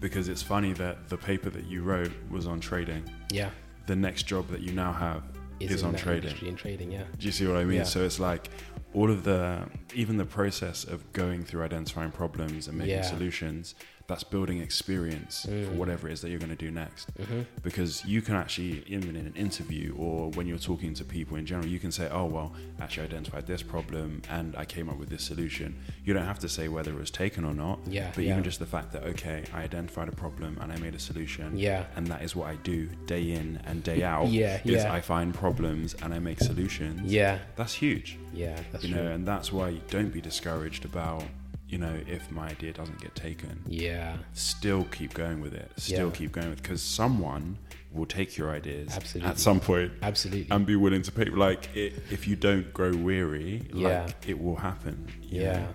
[0.00, 3.02] Because it's funny that the paper that you wrote was on trading.
[3.30, 3.50] yeah.
[3.86, 5.22] The next job that you now have
[5.60, 6.34] is, in on trading.
[6.44, 7.76] in trading, yeah, Do you see what I mean?
[7.78, 7.84] Yeah.
[7.84, 8.50] So it's like
[8.94, 13.02] all of the, even the process of going through identifying problems and making Yeah.
[13.02, 13.76] solutions,
[14.08, 15.76] that's building experience for Mm.
[15.76, 17.08] whatever it is that you're going to do next.
[17.18, 21.36] hmm Because you can actually, even in an interview or when you're talking to people
[21.36, 24.88] in general, you can say, oh, well, actually, I identified this problem and I came
[24.88, 25.74] up with this solution.
[26.04, 28.44] You don't have to say whether it was taken or not, yeah, but yeah, even
[28.44, 31.52] just the fact that, okay, I identified a problem and I made a solution.
[31.58, 34.28] yeah, And that is what I do day in and day out.
[34.28, 37.12] yeah, Is yeah, I find problems and I make solutions.
[37.12, 38.56] yeah, That's huge yeah.
[38.70, 39.02] That's you true.
[39.02, 41.24] know, and that's why don't be discouraged about,
[41.68, 43.60] you know, if my idea doesn't get taken.
[43.66, 45.70] Yeah, Still keep going with it.
[45.76, 46.14] Still Yeah.
[46.14, 47.58] keep going with because someone
[47.92, 49.30] will take your ideas Absolutely.
[49.30, 50.46] at some point absolutely.
[50.54, 51.24] and be willing to pay.
[51.24, 54.04] Like, it, if you don't grow weary, Yeah.
[54.04, 55.08] like it will happen.
[55.22, 55.52] yeah.
[55.60, 55.68] know?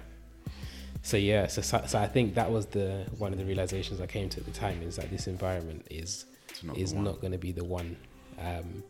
[1.03, 4.05] So yeah, so, so so I think that was the one of the realizations I
[4.05, 6.25] came to at the time is that this environment is
[6.61, 7.97] not is not going to be the one.
[8.39, 8.83] Um,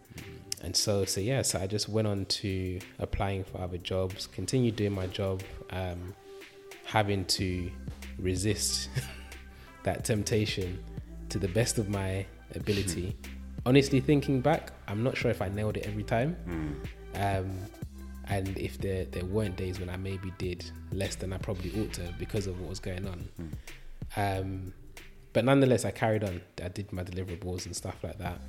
[0.61, 4.75] and so, so yeah, so I just went on to applying for other jobs, continued
[4.75, 6.13] doing my job, um,
[6.91, 7.71] having to
[8.19, 8.89] resist
[9.83, 10.77] that temptation
[11.29, 13.15] to the best of my ability.
[13.65, 16.35] Honestly, thinking back, I'm not sure if I nailed it every time.
[17.15, 17.39] Mm.
[17.39, 17.57] Um,
[18.27, 21.93] and if there there weren't days when I maybe did less than I probably ought
[21.93, 23.29] to because of what was going on.
[24.17, 24.73] Um,
[25.31, 26.41] but nonetheless, I carried on.
[26.61, 28.39] I did my deliverables and stuff like that,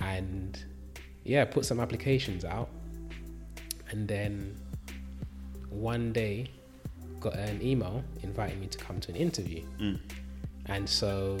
[0.00, 0.62] and
[1.24, 2.70] yeah, put some applications out,
[3.90, 4.56] and then
[5.70, 6.50] one day
[7.20, 9.98] got an email inviting me to come to an interview, Mm.
[10.66, 11.38] and so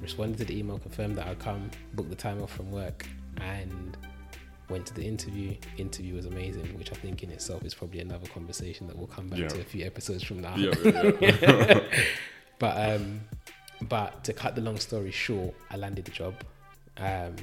[0.00, 3.06] responded to the email, confirmed that I'd come, booked the time off from work,
[3.38, 3.96] and
[4.70, 5.54] went to the interview.
[5.78, 9.28] Interview was amazing, which I think in itself is probably another conversation that we'll come
[9.28, 9.48] back Yeah.
[9.48, 10.56] to a few episodes from now.
[10.56, 11.80] Yeah, yeah.
[12.58, 13.20] But um,
[13.88, 16.34] but to cut the long story short, I landed the job,
[16.98, 17.34] um,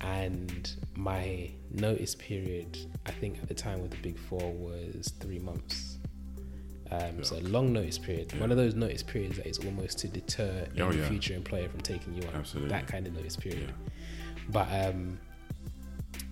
[0.00, 5.38] and my notice period, I think at the time with the Big Four was three
[5.38, 5.89] months.
[6.92, 8.40] Um, So a long notice period, Yeah.
[8.40, 11.08] one of those notice periods that is almost to deter Oh, any yeah.
[11.08, 12.34] future employer from taking you on.
[12.34, 12.70] Absolutely.
[12.70, 13.68] That kind of notice period.
[13.68, 13.92] Yeah.
[14.50, 15.18] But um,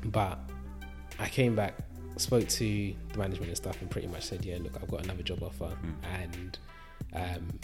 [0.06, 0.38] but
[1.18, 1.74] I came back,
[2.16, 5.22] spoke to the management and stuff, and pretty much said, "Yeah, look, I've got another
[5.22, 5.94] job offer, Mm.
[6.22, 6.58] and
[7.12, 7.60] um,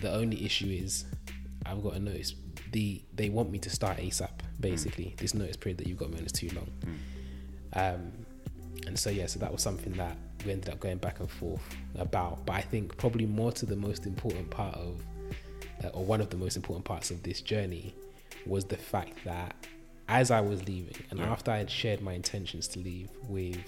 [0.00, 1.04] the only issue is
[1.66, 2.34] I've got a notice.
[2.72, 4.30] The they want me to start ASAP.
[4.60, 6.70] Basically, this notice period that you've got me on is too long.
[6.84, 7.94] Mm.
[7.94, 8.12] Um,
[8.86, 11.62] and so yeah, so that was something that we ended up going back and forth
[11.96, 12.44] about.
[12.46, 15.02] But I think probably more to the most important part of,
[15.84, 17.94] uh, or one of the most important parts of this journey,
[18.46, 19.54] was the fact that
[20.08, 21.30] as I was leaving, and Yeah.
[21.30, 23.58] after I had shared my intentions to leave with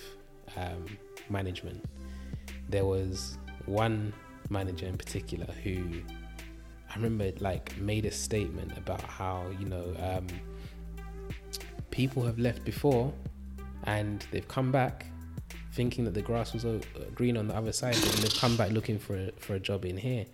[0.56, 0.84] um,
[1.30, 1.84] management,
[2.68, 4.12] there was one
[4.50, 6.02] manager in particular who
[6.90, 10.26] I remember like made a statement about how you know um,
[11.90, 13.12] people have left before
[13.84, 15.06] and they've come back
[15.72, 16.78] thinking that the grass was uh,
[17.14, 19.84] green on the other side and they've come back looking for a, for a job
[19.84, 20.26] in here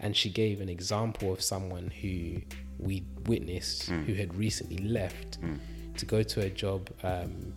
[0.00, 2.40] and she gave an example of someone who
[2.78, 4.04] we witnessed Mm.
[4.06, 5.58] who had recently left Mm.
[5.96, 7.52] to go to a job um,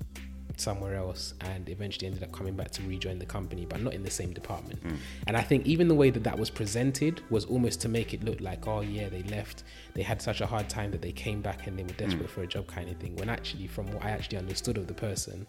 [0.57, 4.03] somewhere else and eventually ended up coming back to rejoin the company but not in
[4.03, 4.97] the same department Mm.
[5.27, 8.23] and I think even the way that that was presented was almost to make it
[8.23, 9.63] look like, oh yeah, they left.
[9.93, 12.41] They had such a hard time that they came back and they were desperate for
[12.43, 13.15] a job, kind of thing.
[13.15, 15.47] When actually, from what I actually understood of the person,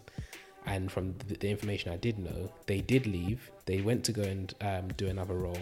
[0.65, 3.51] and from the, the information I did know, they did leave.
[3.65, 5.57] They went to go and um, do another role.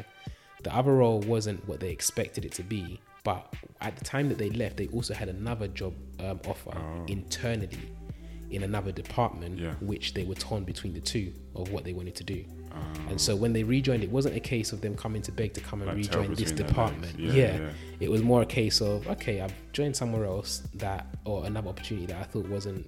[0.63, 4.37] The other role wasn't what they expected it to be, but at the time that
[4.37, 7.05] they left, they also had another job um, offer Oh.
[7.07, 7.77] internally
[8.51, 9.73] in another department, Yeah.
[9.79, 12.43] which they were torn between the two of what they wanted to do.
[12.73, 15.53] Um, And so when they rejoined, it wasn't a case of them coming to beg
[15.53, 17.17] to come and like rejoin this department.
[17.19, 17.35] legs.
[17.35, 17.69] Yeah, yeah.
[17.99, 22.05] it was more a case of okay, I've joined somewhere else that or another opportunity
[22.07, 22.85] that I thought wasn't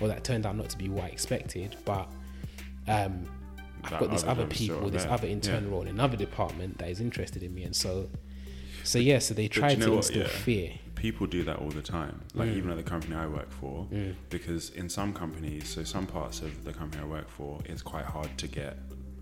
[0.00, 2.08] or that turned out not to be what I expected, but
[2.86, 3.26] um,
[3.84, 5.12] I've That got this other other people this there.
[5.12, 8.08] other intern role in another department that is interested in me, and so
[8.84, 9.96] so yeah, so they you tried know to what?
[9.98, 10.28] instill Yeah.
[10.28, 10.72] fear.
[10.94, 12.20] people do that all the time.
[12.34, 14.14] Like even at the company I work for, Mm.
[14.30, 18.04] because in some companies, so some parts of the company I work for, it's quite
[18.04, 18.76] hard to get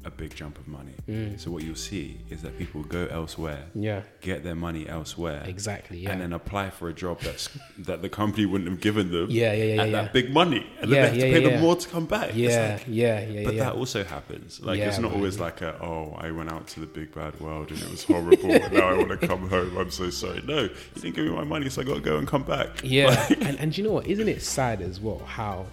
[0.06, 0.94] a big jump of money.
[1.08, 1.38] Mm.
[1.38, 5.98] So what you'll see is that people go elsewhere, Yeah, get their money elsewhere, exactly.
[5.98, 6.12] Yeah.
[6.12, 9.26] and then apply for a job that's that the company wouldn't have given them.
[9.30, 10.02] yeah, yeah, yeah, at yeah.
[10.02, 12.30] that big money, and then they have to pay yeah, them more to come back.
[12.34, 13.64] Yeah, like- yeah, yeah, but yeah.
[13.64, 14.60] that also happens.
[14.60, 17.70] Like it's not always like a oh I went out to the big bad world
[17.70, 19.76] and it was horrible and now I want to come home.
[19.76, 20.40] I'm so sorry.
[20.46, 22.68] No, you didn't give me my money, so I got to go and come back.
[22.84, 24.06] Yeah, and, and you know what?
[24.06, 25.66] Isn't it sad as well how,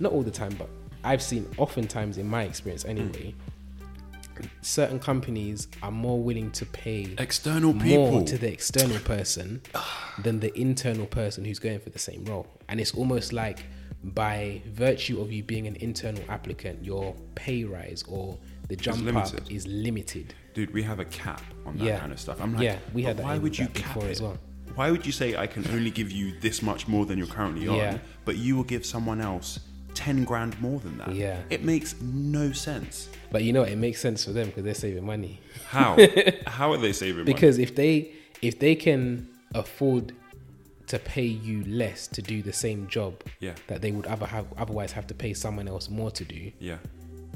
[0.00, 0.68] not all the time, but
[1.06, 3.34] I've seen oftentimes in my experience anyway,
[4.60, 8.24] certain companies are more willing to pay External people.
[8.24, 9.62] to the external person
[10.18, 12.46] than the internal person who's going for the same role.
[12.68, 13.60] And it's almost like
[14.02, 18.36] by virtue of you being an internal applicant, your pay rise or
[18.68, 20.34] the jump up is limited.
[20.54, 21.98] Dude, we have a cap on that Yeah.
[22.00, 22.40] kind of stuff.
[22.40, 24.10] I'm like, Yeah, we had that why would you cap it?
[24.10, 24.38] as well.
[24.74, 27.68] Why would you say I can only give you this much more than you're currently
[27.68, 29.60] on, but you will give someone else
[29.96, 31.12] ten grand more than that?
[31.14, 31.40] Yeah.
[31.50, 33.08] it makes no sense.
[33.32, 33.62] But you know?
[33.64, 35.40] It makes sense for them because they're saving money.
[35.68, 35.96] How?
[36.46, 37.32] How are they saving money?
[37.32, 40.12] because if they if they can afford
[40.86, 43.54] to pay you less to do the same job Yeah.
[43.66, 46.76] that they would other have otherwise have to pay someone else more to do, yeah,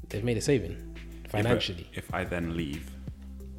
[0.09, 0.77] they've made a saving
[1.25, 1.89] Yeah, financially.
[1.95, 2.89] if I then leave.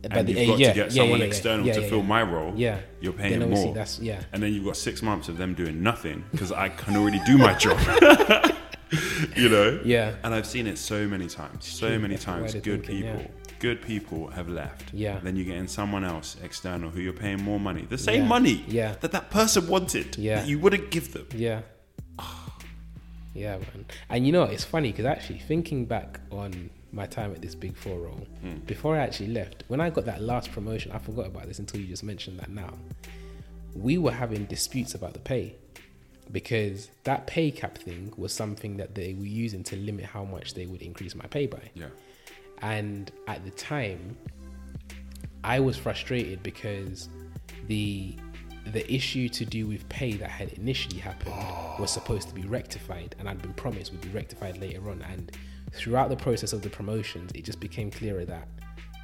[0.04, 2.24] But and the- you've got yeah, to get yeah, someone yeah, external to fill my
[2.24, 2.54] role.
[2.56, 2.80] Yeah.
[3.02, 3.74] you're paying obviously more.
[3.76, 4.22] that's- yeah.
[4.32, 7.38] and then you've got six months of them doing nothing because I can already do
[7.38, 7.78] my job.
[9.36, 9.80] you know.
[9.84, 10.16] Yeah.
[10.24, 11.66] And I've seen it so many times.
[11.68, 12.54] So many times.
[12.54, 13.22] Good thinking, people.
[13.22, 13.28] yeah.
[13.60, 14.92] Good people have left.
[14.94, 15.20] Yeah.
[15.22, 18.28] Then you get in someone else external who you're paying more money, the same Yeah.
[18.28, 18.96] money Yeah.
[19.02, 20.18] that that person wanted.
[20.18, 20.38] Yeah.
[20.42, 21.28] That you wouldn't give them.
[21.36, 21.62] Yeah.
[23.34, 23.86] Yeah, man.
[24.10, 27.78] And you know, it's funny because actually thinking back on my time at this Big
[27.78, 28.56] Four role, Hmm.
[28.66, 31.80] before I actually left, when I got that last promotion, I forgot about this until
[31.80, 32.74] you just mentioned that now.
[33.74, 35.56] We were having disputes about the pay
[36.32, 40.54] because that pay cap thing was something that they were using to limit how much
[40.54, 41.62] they would increase my pay by.
[41.74, 41.88] Yeah.
[42.62, 44.16] And at the time,
[45.44, 47.10] I was frustrated because
[47.68, 48.16] the
[48.74, 51.34] the issue to do with pay that had initially happened
[51.80, 55.02] was supposed to be rectified and I'd been promised would be rectified later on.
[55.02, 55.32] And
[55.74, 58.48] throughout the process of the promotions, it just became clearer that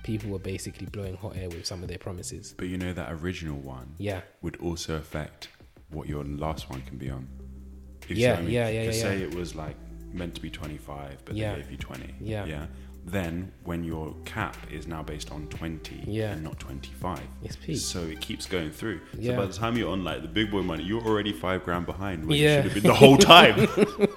[0.03, 2.53] people were basically blowing hot air with some of their promises.
[2.55, 4.21] But you know that original one Yeah.
[4.43, 5.47] would also affect
[5.89, 7.27] what your last one can be on.
[8.09, 8.51] If Yeah, what I mean.
[8.51, 9.25] yeah, yeah, yeah, say yeah.
[9.25, 9.75] it was like
[10.13, 11.55] meant to be 25, but Yeah.
[11.55, 12.15] they gave you 20.
[12.19, 12.45] Yeah.
[12.45, 12.65] Yeah.
[13.05, 16.33] Then when your cap is now based on 20 Yeah.
[16.33, 17.19] and not 25.
[17.43, 17.77] It's peak.
[17.77, 18.99] So it keeps going through.
[19.17, 19.31] Yeah.
[19.33, 21.85] So by the time you're on like the big boy money, you're already five grand
[21.85, 22.57] behind when Yeah.
[22.57, 23.67] you should have been the whole time.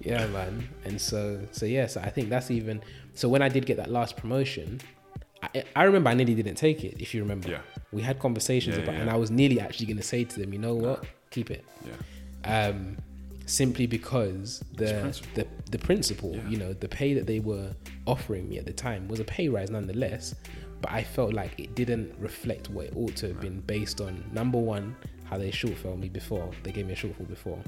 [0.00, 0.68] Yeah, man.
[0.84, 2.80] And so, so yeah, so I think that's even.
[3.14, 4.80] So when I did get that last promotion,
[5.42, 6.94] I, I remember I nearly didn't take it.
[7.00, 7.58] If you remember, Yeah.
[7.92, 9.10] We had conversations Yeah, about, yeah, and.
[9.10, 11.64] I was nearly actually going to say to them, you know what, keep it.
[11.86, 12.66] yeah.
[12.68, 12.96] Um,
[13.46, 15.30] simply because the principle.
[15.34, 16.48] the the principle, Yeah.
[16.48, 17.72] you know, the pay that they were
[18.06, 20.34] offering me at the time was a pay rise nonetheless.
[20.80, 24.22] But I felt like it didn't reflect what it ought to have been based on
[24.32, 27.58] number one, how they shortfell me before, they gave me a shortfall before,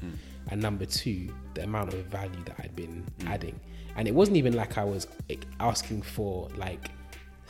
[0.50, 3.58] and number two, the amount of value that I'd been adding.
[3.96, 6.90] And it wasn't even like I was like, asking for like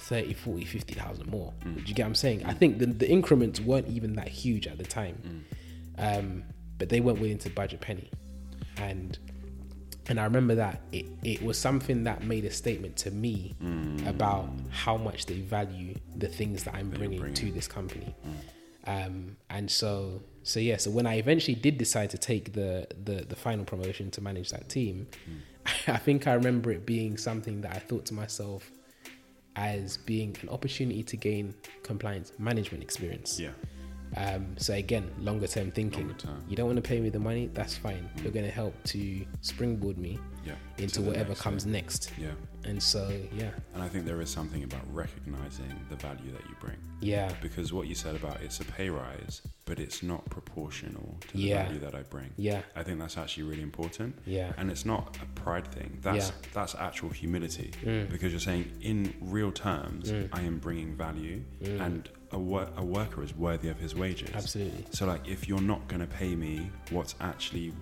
[0.01, 1.53] 30, 40, 50,000 more.
[1.63, 2.45] Do you get what I'm saying?
[2.47, 5.45] I think the, the increments weren't even that huge at the time.
[5.99, 6.45] Um,
[6.79, 8.11] but they weren't willing to budge a penny.
[8.79, 9.19] And
[10.09, 13.55] and I remember that it, it was something that made a statement to me
[14.07, 17.35] about how much they value the things that I'm bringing, bringing.
[17.35, 18.17] to this company.
[18.87, 23.25] Um, and so so yeah, so when I eventually did decide to take the the,
[23.29, 25.07] the final promotion to manage that team,
[25.87, 28.71] I think I remember it being something that I thought to myself
[29.57, 33.39] as being an opportunity to gain compliance management experience.
[33.39, 33.51] Yeah.
[34.17, 36.09] Um, so again, longer term thinking.
[36.09, 36.45] Longer term.
[36.49, 38.09] You don't want to pay me the money, that's fine.
[38.23, 40.55] You're going to help to springboard me Yeah.
[40.79, 42.13] into To whatever next comes next.
[42.19, 42.33] Yeah.
[42.65, 46.55] And so yeah, And I think there is something about recognizing the value that you
[46.61, 46.77] bring.
[47.01, 51.33] yeah, Because what you said about it's a pay rise, but it's not proportional to
[51.37, 51.65] the Yeah.
[51.65, 52.31] value that I bring.
[52.37, 54.15] yeah, I think that's actually really important.
[54.27, 55.99] yeah, And it's not a pride thing.
[56.03, 56.35] That's Yeah.
[56.53, 57.71] that's actual humility.
[57.83, 58.11] Mm.
[58.11, 60.29] Because you're saying in real terms, Mm.
[60.33, 61.81] I am bringing value, Mm.
[61.81, 64.31] and a, wor- a worker is worthy of his wages.
[64.35, 64.85] absolutely.
[64.91, 67.73] So like, if you're not going to pay me what's actually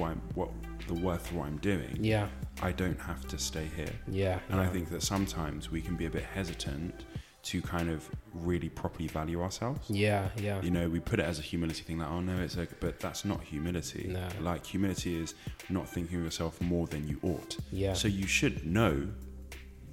[0.00, 0.50] I'm, what
[0.86, 2.28] the worth of what I'm doing, Yeah,
[2.62, 3.92] I don't have to stay here.
[4.08, 7.04] yeah, And I think that sometimes we can be a bit hesitant
[7.44, 9.88] to kind of really properly value ourselves.
[9.88, 12.56] yeah, yeah, You know, we put it as a humility thing, like, oh no, it's
[12.56, 14.08] like, but that's not humility.
[14.12, 14.28] No.
[14.40, 15.34] Like, humility is
[15.70, 17.56] not thinking of yourself more than you ought.
[17.70, 19.06] yeah, So you should know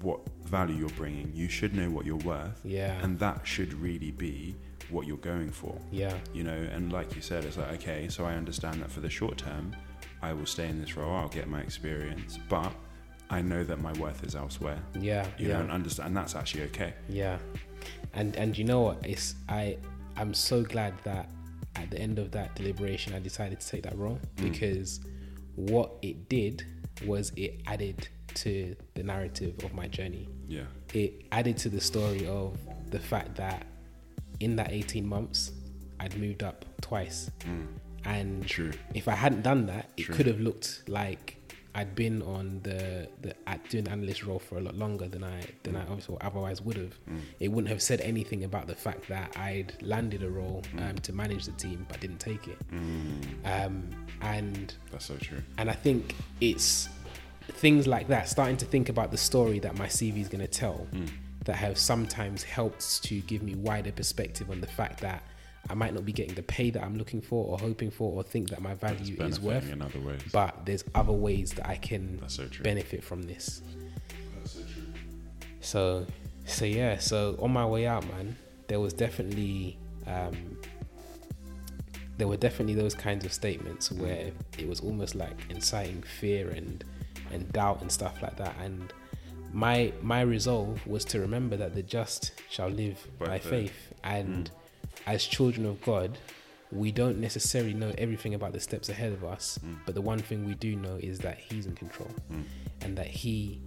[0.01, 1.31] what value you're bringing.
[1.33, 4.55] You should know what you're worth, yeah, and that should really be
[4.89, 6.13] what you're going for Yeah.
[6.31, 9.09] you know and like you said it's like okay so i understand that for the
[9.09, 9.75] short term
[10.27, 12.71] i will stay in this role i'll get my experience but
[13.29, 15.25] i know that my worth is elsewhere Yeah.
[15.37, 15.53] you yeah.
[15.53, 17.37] know and understand and that's actually okay Yeah,
[18.19, 18.97] and and you know what?
[19.13, 19.27] It's
[19.61, 19.63] I
[20.21, 21.25] I'm so glad that
[21.81, 24.43] at the end of that deliberation, I decided to take that role mm.
[24.47, 24.89] because
[25.71, 26.55] what it did
[27.11, 27.99] was it added
[28.43, 30.25] to the narrative of my journey.
[30.47, 32.49] yeah It added to the story of
[32.95, 33.59] the fact that
[34.39, 35.39] in that 18 months,
[35.99, 37.67] I'd moved up twice, mm.
[38.05, 38.71] And True.
[38.93, 40.15] if I hadn't done that, it True.
[40.15, 41.37] could have looked like
[41.73, 45.23] I'd been on the the at doing the analyst role for a lot longer than
[45.23, 45.89] I than I mm.
[45.89, 46.97] obviously otherwise would have.
[47.09, 47.19] Mm.
[47.39, 50.89] It wouldn't have said anything about the fact that I'd landed a role mm.
[50.89, 52.57] um, to manage the team but didn't take it.
[53.43, 53.89] Um,
[54.21, 56.89] and that's so true and I think it's
[57.47, 60.47] things like that, starting to think about the story that my CV is going to
[60.47, 60.87] tell,
[61.45, 65.23] that have sometimes helped to give me wider perspective on the fact that
[65.69, 68.23] I might not be getting the pay that I'm looking for or hoping for or
[68.23, 69.69] think that my value is worth.
[69.71, 73.61] in other ways But there's other ways that I can so benefit from this.
[74.37, 74.83] that's so true
[75.61, 76.05] So,
[76.45, 76.97] so yeah.
[76.99, 78.35] So on my way out, man,
[78.67, 80.57] there was definitely, um,
[82.17, 86.83] there were definitely those kinds of statements where it was almost like inciting fear and
[87.31, 88.55] and doubt and stuff like that.
[88.61, 88.93] And
[89.51, 93.49] my my resolve was to remember that the just shall live By by, faith.
[93.49, 93.93] faith.
[94.03, 94.51] And
[95.05, 96.17] as children of God,
[96.71, 99.75] we don't necessarily know everything about the steps ahead of us, hmm.
[99.85, 102.41] but the one thing we do know is that He's in control, hmm.
[102.81, 103.61] and that He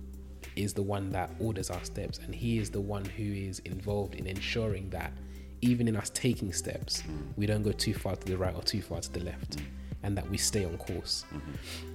[0.56, 4.14] is the one that orders our steps, and He is the one who is involved
[4.14, 5.12] in ensuring that
[5.60, 7.16] even in us taking steps, hmm.
[7.36, 9.58] we don't go too far to the right or too far to the left,
[10.02, 11.24] and that we stay on course.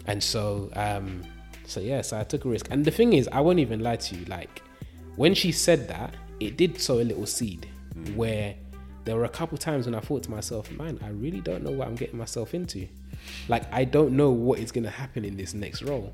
[0.07, 1.21] And so, um,
[1.65, 2.67] so yeah, so I took a risk.
[2.69, 4.25] And the thing is, I won't even lie to you.
[4.25, 4.61] Like
[5.15, 7.67] when she said that, it did sow a little seed
[8.15, 8.55] where
[9.05, 11.71] there were a couple times when I thought to myself, man, I really don't know
[11.71, 12.87] what I'm getting myself into.
[13.47, 16.13] Like I don't know what is going to happen in this next role.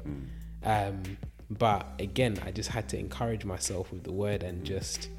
[0.64, 1.04] Um,
[1.52, 5.10] but again, I just had to encourage myself with the word and just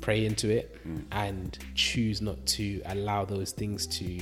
[0.00, 0.80] pray into it
[1.12, 4.20] and choose not to allow those things to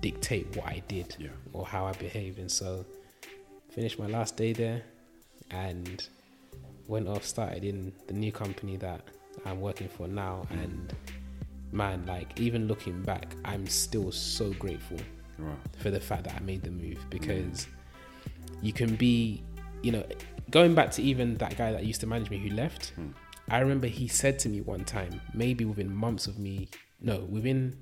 [0.00, 1.28] dictate what I did Yeah.
[1.52, 2.38] or how I behaved.
[2.38, 2.84] And so
[3.70, 4.82] finished my last day there
[5.50, 6.06] and
[6.86, 9.00] went off, started in the new company that
[9.44, 10.46] I'm working for now.
[10.50, 10.94] And
[11.74, 14.98] man, like even looking back, I'm still so grateful
[15.38, 17.66] wow for the fact that I made the move because mm.
[18.62, 19.42] you can be,
[19.82, 20.04] you know,
[20.50, 22.92] going back to even that guy that used to manage me who left.
[22.98, 23.12] Mm.
[23.50, 26.68] I remember he said to me one time, maybe within months of me,
[27.00, 27.76] no, within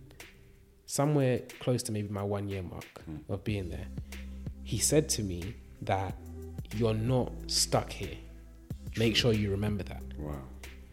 [0.87, 3.21] somewhere close to maybe my one year mark mm.
[3.29, 3.87] of being there,
[4.65, 6.17] he said to me that
[6.75, 8.17] you're not stuck here.
[8.97, 10.03] Make sure you remember that.
[10.19, 10.43] wow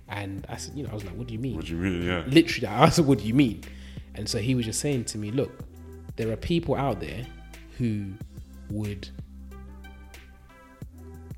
[0.10, 1.56] And I said, you know, I was like, what do you mean?
[1.56, 3.64] what do you mean yeah literally I asked him, what do you mean?
[4.16, 5.52] And so he was just saying to me, look,
[6.16, 7.26] there are people out there
[7.78, 8.14] who
[8.70, 9.08] would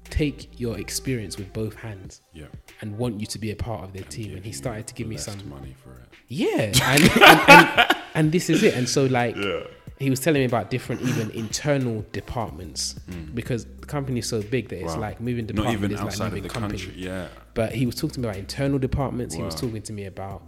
[0.05, 2.47] take your experience with both hands yeah
[2.81, 4.35] and want you to be a part of their team.
[4.35, 8.31] And he started to give me some, money for it yeah, and, and, and, and
[8.31, 8.73] this is it.
[8.73, 9.63] And so like, yeah
[10.01, 12.95] he was telling me about different even internal departments
[13.33, 14.95] because the company is so big that it's Mm.
[14.95, 15.01] Wow.
[15.07, 16.79] like moving not department even is like outside moving of the company.
[16.83, 19.35] country yeah But he was talking to me about internal departments.
[19.35, 20.39] He was talking to me about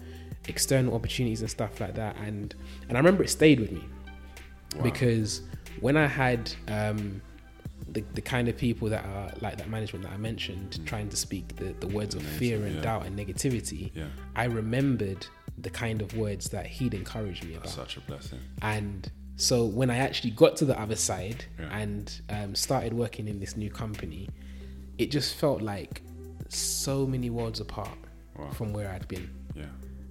[0.48, 2.16] external opportunities and stuff like that.
[2.28, 2.54] And
[2.88, 3.84] and I remember it stayed with me
[4.76, 4.84] Wow.
[4.90, 5.42] because
[5.86, 7.22] when I had um,
[7.96, 11.18] the the kind of people that are like that management that I mentioned, trying to
[11.28, 12.82] speak the, the words of fear and yeah.
[12.90, 14.06] doubt and negativity, Yeah.
[14.36, 15.22] I remembered
[15.58, 17.70] the kind of words that he'd encouraged me about.
[17.70, 21.78] such a blessing And so when I actually got to the other side Yeah.
[21.80, 24.30] and um, started working in this new company,
[24.98, 26.02] it just felt like
[26.50, 27.98] so many worlds apart
[28.38, 28.50] Wow.
[28.52, 29.30] from where I'd been.
[29.56, 29.66] yeah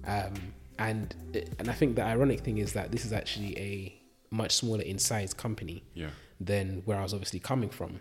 [0.05, 0.33] Um,
[0.79, 1.15] and
[1.59, 3.99] and I think the ironic thing is that this is actually a
[4.31, 6.09] much smaller in size company yeah
[6.39, 7.99] than where I was obviously coming from.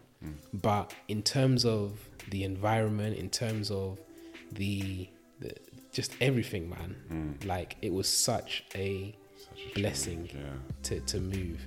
[0.52, 1.92] But in terms of
[2.30, 3.98] the environment, in terms of
[4.52, 5.08] the,
[5.40, 5.52] the
[5.92, 9.14] just everything, man, like it was such a
[9.74, 10.40] blessing yeah
[10.84, 11.60] to, to move.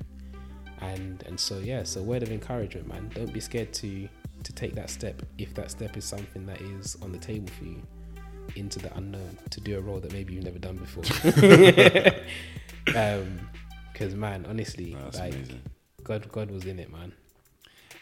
[0.82, 3.10] And and so yeah, so word of encouragement, man.
[3.16, 4.08] Don't be scared to
[4.44, 7.64] to take that step if that step is something that is on the table for
[7.66, 7.82] you
[8.56, 11.04] into the unknown to do a role that maybe you've never done before.
[12.96, 13.40] um,
[13.92, 15.62] because man, honestly, that's like amazing
[16.04, 17.14] God, God was in it, man.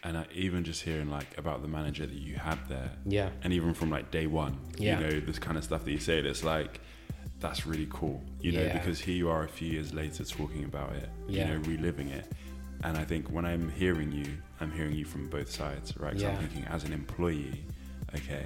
[0.04, 3.54] and uh, even just hearing like about the manager that you had there Yeah, and
[3.54, 5.00] even from like day one Yeah.
[5.00, 6.82] you know this kind of stuff that you said it's like
[7.44, 8.74] that's really cool you know Yeah.
[8.78, 11.36] because here you are a few years later talking about it Yeah.
[11.40, 12.26] you know reliving it
[12.86, 14.28] and i think when i'm hearing you
[14.62, 17.58] i'm hearing you from both sides right so i'm thinking as an employee
[18.16, 18.46] okay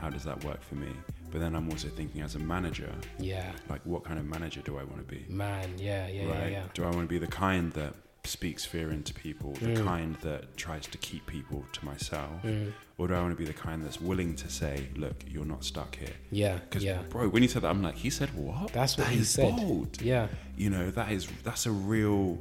[0.00, 0.92] how does that work for me
[1.32, 2.90] But then I'm also thinking as a manager,
[3.32, 3.50] Yeah.
[3.72, 5.20] like what kind of manager do I want to be?
[5.28, 6.52] Man, yeah, yeah, right?
[6.52, 6.62] yeah, yeah.
[6.76, 7.92] Do I want to be the kind that
[8.24, 9.84] speaks fear into people, the Mm.
[9.84, 12.72] kind that tries to keep people to myself, Mm.
[12.98, 15.64] or do I want to be the kind that's willing to say, "Look, you're not
[15.64, 16.12] stuck here"?
[16.30, 17.02] Yeah, Because, yeah.
[17.08, 18.72] bro, when you said that, I'm like, he said what?
[18.72, 19.56] That's what That he said.
[19.56, 20.02] bold.
[20.02, 22.38] Yeah, You know, that is that's a real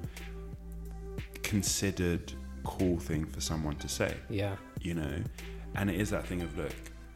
[1.44, 4.14] considered cool thing for someone to say.
[4.30, 5.24] yeah, You know,
[5.76, 6.74] and it is that thing of look.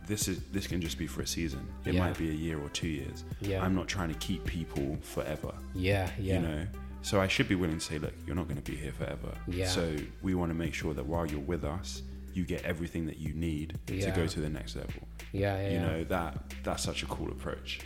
[0.07, 1.67] This is this can just be for a season.
[1.85, 2.01] It Yeah.
[2.01, 3.23] might be a year or two years.
[3.41, 6.35] yeah, I'm not trying to keep people forever yeah, yeah.
[6.35, 6.67] you know
[7.01, 9.31] so i should be willing to say look you're not going to be here forever
[9.47, 9.67] Yeah.
[9.67, 12.01] so we want to make sure that while you're with us
[12.33, 15.01] you get everything that you need to go to the next level
[15.33, 15.85] yeah, yeah, you yeah.
[15.87, 17.79] know that that's such a cool approach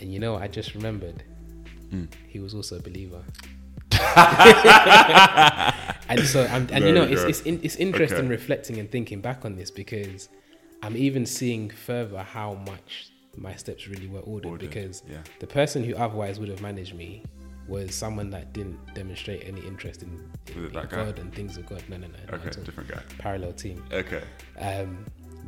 [0.00, 1.22] And you know, I just remembered
[1.92, 2.08] Mm.
[2.26, 3.22] he was also a believer.
[6.08, 8.28] and so, I'm, and you know, it's it's, in, it's interesting Okay.
[8.28, 10.28] reflecting and thinking back on this because
[10.82, 15.46] I'm even seeing further how much my steps really were ordered, Ordered, because yeah the
[15.46, 17.22] person who otherwise would have managed me
[17.72, 20.10] was someone that didn't demonstrate any interest in,
[20.54, 20.96] in, Was in guy?
[21.04, 21.82] God and things of God.
[21.88, 22.34] No, no, no.
[22.36, 22.64] okay all.
[22.64, 23.78] different guy Parallel team.
[24.02, 24.22] okay
[24.58, 25.04] Um,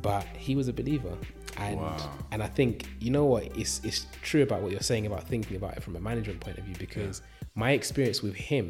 [0.09, 1.17] but he was a believer,
[1.57, 2.11] and Wow.
[2.33, 2.73] and I think
[3.05, 5.95] you know what it's it's true about what you're saying about thinking about it from
[5.97, 7.23] a management point of view because
[7.55, 8.69] my experience with him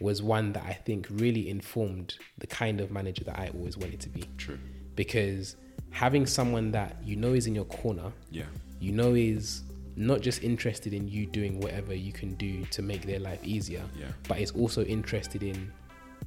[0.00, 2.08] was one that I think really informed
[2.38, 4.58] the kind of manager that I always wanted to be true
[4.96, 5.56] because
[5.90, 8.44] having someone that you know is in your corner, yeah
[8.80, 9.62] you know is
[9.98, 13.82] not just interested in you doing whatever you can do to make their life easier,
[13.98, 15.70] yeah but is also interested in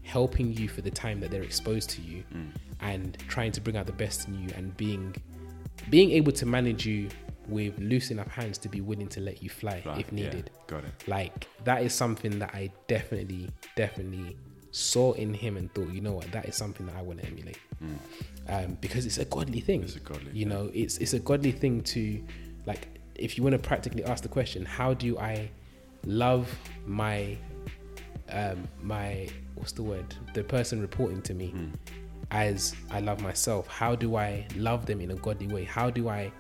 [0.04, 2.50] helping you for the time that they're exposed to you Mm.
[2.92, 5.16] and trying to bring out the best in you and being
[5.90, 7.10] being able to manage you
[7.48, 10.50] with loose enough hands to be willing to let you fly Right, if yeah, needed.
[10.68, 14.38] got it Like that is something that I definitely, definitely
[14.72, 17.26] saw in him and thought, you know what, that is something that I want to
[17.28, 17.58] emulate.
[17.84, 17.98] Mm.
[18.66, 19.82] Um, because it's a godly thing.
[19.84, 20.50] it's a godly you thing.
[20.50, 22.24] know, it's it's a godly thing to
[22.66, 22.88] like
[23.22, 25.50] if you want to practically ask the question, how do I
[26.06, 26.48] love
[26.86, 27.38] my
[28.30, 30.06] um my what's the word?
[30.34, 31.72] The person reporting to me Mm.
[32.32, 33.68] as I love myself.
[33.68, 35.64] How do I love them in a godly way?
[35.66, 36.32] How do I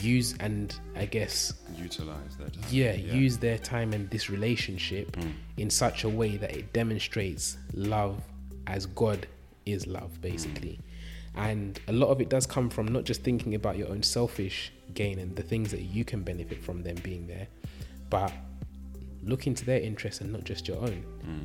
[0.00, 2.64] use and I guess utilize that time.
[2.70, 5.32] yeah, use their time and this relationship Mm.
[5.58, 8.20] in such a way that it demonstrates love
[8.66, 9.26] as God
[9.64, 10.80] is love, basically.
[11.36, 14.72] And a lot of it does come from not just thinking about your own selfish
[14.94, 17.48] gain and the things that you can benefit from them being there,
[18.10, 18.32] but
[19.22, 21.04] looking to their interests and not just your own.
[21.26, 21.44] Mm.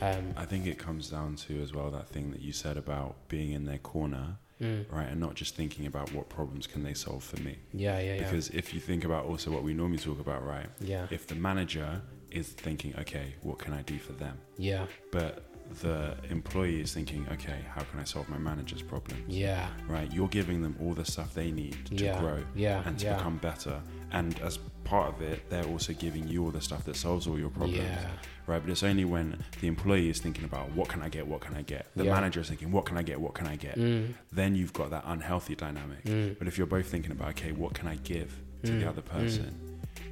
[0.00, 3.28] Um, I think it comes down to as well that thing that you said about
[3.28, 6.94] being in their corner, mm, right, and not just thinking about what problems can they
[6.94, 7.56] solve for me.
[7.74, 8.22] yeah, yeah, yeah.
[8.22, 11.34] Because if you think about also what we normally talk about, right, yeah, if the
[11.34, 14.38] manager is thinking, okay, what can I do for them?
[14.58, 15.44] yeah, But
[15.82, 19.22] the employee is thinking, okay, how can I solve my manager's problems?
[19.28, 22.98] yeah, Right, you're giving them all the stuff they need to yeah, grow yeah, and
[22.98, 23.80] to yeah, become better.
[24.12, 27.38] And as part of it, they're also giving you all the stuff that solves all
[27.38, 27.76] your problems.
[27.76, 28.06] yeah,
[28.46, 31.40] Right, but it's only when the employee is thinking about what can I get, what
[31.40, 31.86] can I get.
[31.96, 33.76] The manager is thinking, what can I get, what can I get.
[33.76, 36.04] mm, Then you've got that unhealthy dynamic.
[36.04, 38.88] mm, But if you're both thinking about, okay, what can I give to the Mm,
[38.88, 39.58] other person?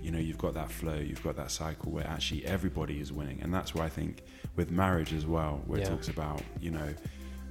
[0.05, 3.41] You know, you've got that flow, you've got that cycle where actually everybody is winning.
[3.43, 4.23] And that's why I think
[4.55, 5.87] with marriage as well, where Yeah.
[5.87, 6.93] it talks about, you know,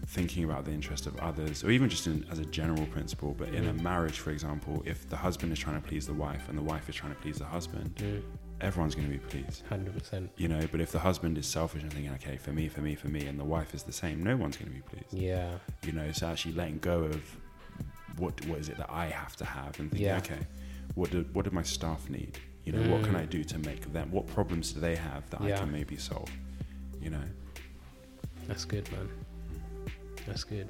[0.06, 3.50] thinking about the interest of others, or even just in, as a general principle, but
[3.50, 3.82] in a Mm.
[3.82, 6.88] marriage, for example, if the husband is trying to please the wife and the wife
[6.90, 8.22] is trying to please the husband, mm,
[8.62, 9.64] everyone's going to be pleased.
[9.70, 10.30] 100%.
[10.38, 12.94] You know, but if the husband is selfish and thinking, okay, for me, for me,
[12.94, 15.12] for me, and the wife is the same, no one's going to be pleased.
[15.14, 17.38] Yeah, You know, so actually letting go of
[18.18, 20.18] what what is it that I have to have and thinking, Yeah.
[20.18, 20.46] okay,
[20.96, 22.38] what do what do my staff need?
[22.66, 23.20] You know, what can Mm.
[23.24, 24.10] I do to make them?
[24.12, 26.30] What problems do they have that I can maybe solve?
[27.02, 27.24] You know,
[28.48, 29.10] That's good, man.
[30.26, 30.68] That's good.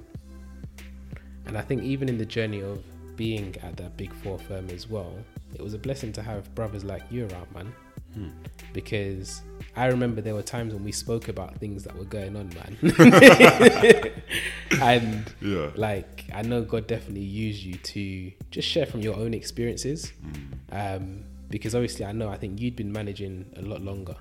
[1.46, 2.82] And I think even in the journey of
[3.16, 5.14] being at that big four firm as well,
[5.54, 7.74] it was a blessing to have brothers like you around, man.
[8.16, 8.30] Hmm.
[8.74, 9.42] Because
[9.76, 12.78] I remember there were times when we spoke about things that were going on, man.
[14.82, 19.34] and yeah, like, I know God definitely used you to just share from your own
[19.34, 20.14] experiences.
[20.72, 20.98] Mm.
[20.98, 24.16] Um, because obviously, I know I think you'd been managing a lot longer,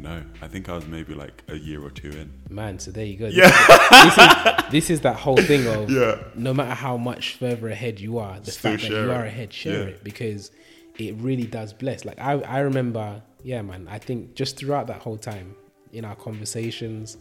[0.00, 2.32] no, I think I was maybe like a year or two in.
[2.50, 2.78] man.
[2.78, 3.26] So there you go.
[3.26, 3.50] Yeah.
[3.90, 7.98] this is, this is that whole thing of Yeah, no matter how much further ahead
[7.98, 9.12] you are, the Still fact that you it.
[9.16, 9.86] are ahead, share Yeah.
[9.94, 10.52] it because
[10.98, 12.04] it really does bless.
[12.04, 13.86] Like I, I remember, yeah, man.
[13.90, 15.54] I think just throughout that whole time
[15.92, 17.16] in our conversations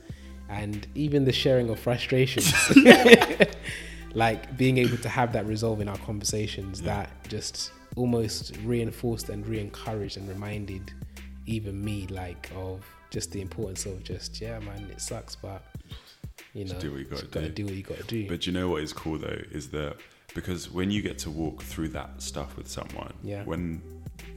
[0.49, 2.51] and even the sharing of frustrations,
[4.13, 9.45] like being able to have that resolve in our conversations that just almost reinforced and
[9.47, 10.91] re-encouraged and reminded
[11.45, 14.87] even me like of just the importance of just yeah, man.
[14.91, 15.61] It sucks, but
[16.53, 17.53] you know, Just do what you gotta just gotta do.
[17.63, 18.27] do what you gotta do.
[18.27, 19.95] but you know what is cool though is that
[20.33, 23.43] because when you get to walk through that stuff with someone, Yeah.
[23.43, 23.81] when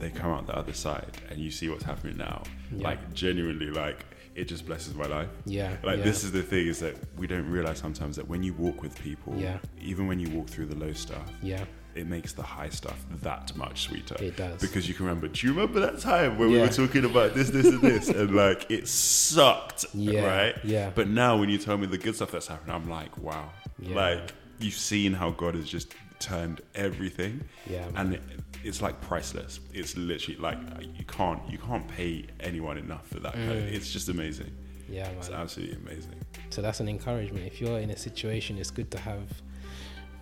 [0.01, 2.43] they come out the other side and you see what's happening now,
[2.73, 2.85] Yeah.
[2.89, 5.29] like genuinely, like it just blesses my life.
[5.45, 5.77] Yeah.
[5.83, 6.05] Like yeah.
[6.05, 8.99] this is the thing is that we don't realize sometimes that when you walk with
[9.01, 9.59] people, Yeah.
[9.81, 11.65] even when you walk through the low stuff, Yeah.
[11.95, 14.17] it makes the high stuff that much sweeter.
[14.23, 14.61] It does.
[14.61, 17.51] Because you can remember, do you remember that time when we were talking about this,
[17.51, 18.09] this, and this?
[18.09, 20.57] and like it sucked, Yeah, right?
[20.65, 20.91] yeah.
[20.95, 23.51] But now when you tell me the good stuff that's happened, I'm like, wow.
[23.79, 23.97] Yeah.
[23.97, 27.43] Like you've seen how God has just turned everything.
[27.69, 27.87] Yeah.
[27.97, 28.23] And it,
[28.63, 29.59] it's like priceless.
[29.73, 30.59] It's literally like
[30.97, 33.35] you can't you can't pay anyone enough for that.
[33.35, 33.73] Mm.
[33.73, 34.53] it's just amazing.
[34.89, 36.21] Yeah, It's absolutely amazing.
[36.51, 37.47] So that's an encouragement.
[37.47, 39.23] If you're in a situation, it's good to have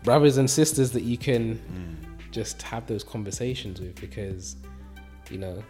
[0.05, 2.31] brothers and sisters that you can Mm.
[2.31, 4.57] just have those conversations with because,
[5.31, 5.63] you know,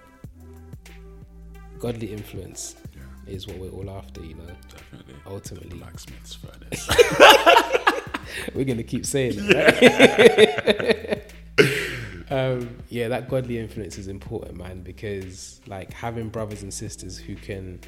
[1.79, 5.15] godly influence Yeah, is what we're all after, you know, definitely.
[5.27, 5.79] ultimately.
[5.79, 6.89] Blacksmith's furnace.
[8.55, 11.33] We're going to keep saying it.
[11.59, 12.31] right?
[12.31, 17.35] um, yeah, that godly influence is important, man, because like having brothers and sisters who
[17.37, 17.81] can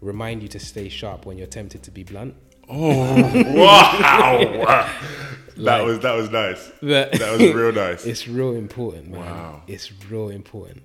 [0.00, 2.34] remind you to stay sharp when you're tempted to be blunt.
[2.68, 3.14] Oh
[3.54, 4.38] wow!
[5.56, 6.70] that Like- was that was nice.
[6.82, 8.06] That, That was real nice.
[8.06, 9.20] it's real important, man.
[9.20, 9.62] Wow.
[9.66, 10.82] It's real important.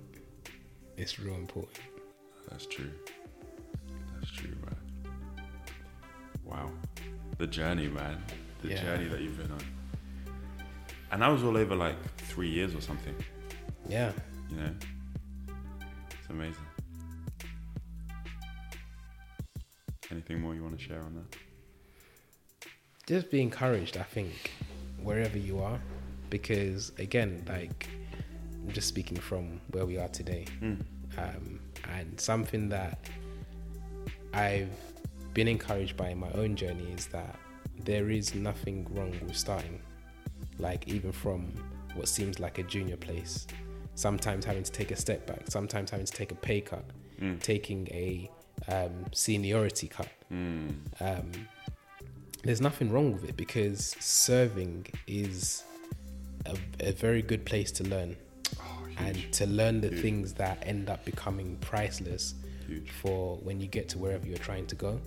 [0.97, 1.77] It's real important.
[2.49, 2.89] That's true.
[4.19, 4.75] That's true, man.
[6.43, 6.71] Wow,
[7.37, 8.23] the journey, man.
[8.61, 8.81] The Yeah.
[8.81, 9.61] journey that you've been on,
[11.11, 13.15] and that was all over like three years or something.
[13.87, 14.11] Yeah.
[14.49, 14.73] You know,
[16.09, 16.63] it's amazing.
[20.09, 21.37] Anything more you want to share on that?
[23.05, 24.51] just be encouraged i think
[25.01, 25.79] wherever you are
[26.29, 27.87] because again like
[28.65, 30.81] i'm just speaking from where we are today Mm.
[31.17, 32.99] um, and something that
[34.33, 34.67] i've
[35.33, 37.39] been encouraged by in my own journey is that
[37.85, 39.79] there is nothing wrong with starting
[40.59, 41.51] like even from
[41.95, 43.47] what seems like a junior place
[43.95, 46.83] sometimes having to take a step back sometimes having to take a pay cut
[47.21, 47.41] Mm.
[47.41, 48.29] taking a
[48.67, 50.75] um, seniority cut Mm.
[50.99, 51.31] um,
[52.43, 55.63] there's nothing wrong with it because serving is
[56.45, 58.15] a, a very good place to learn
[58.59, 60.01] Oh, and to learn the Huge.
[60.01, 62.35] things that end up becoming priceless
[62.67, 62.89] Huge.
[63.01, 64.99] for when you get to wherever you're trying to go.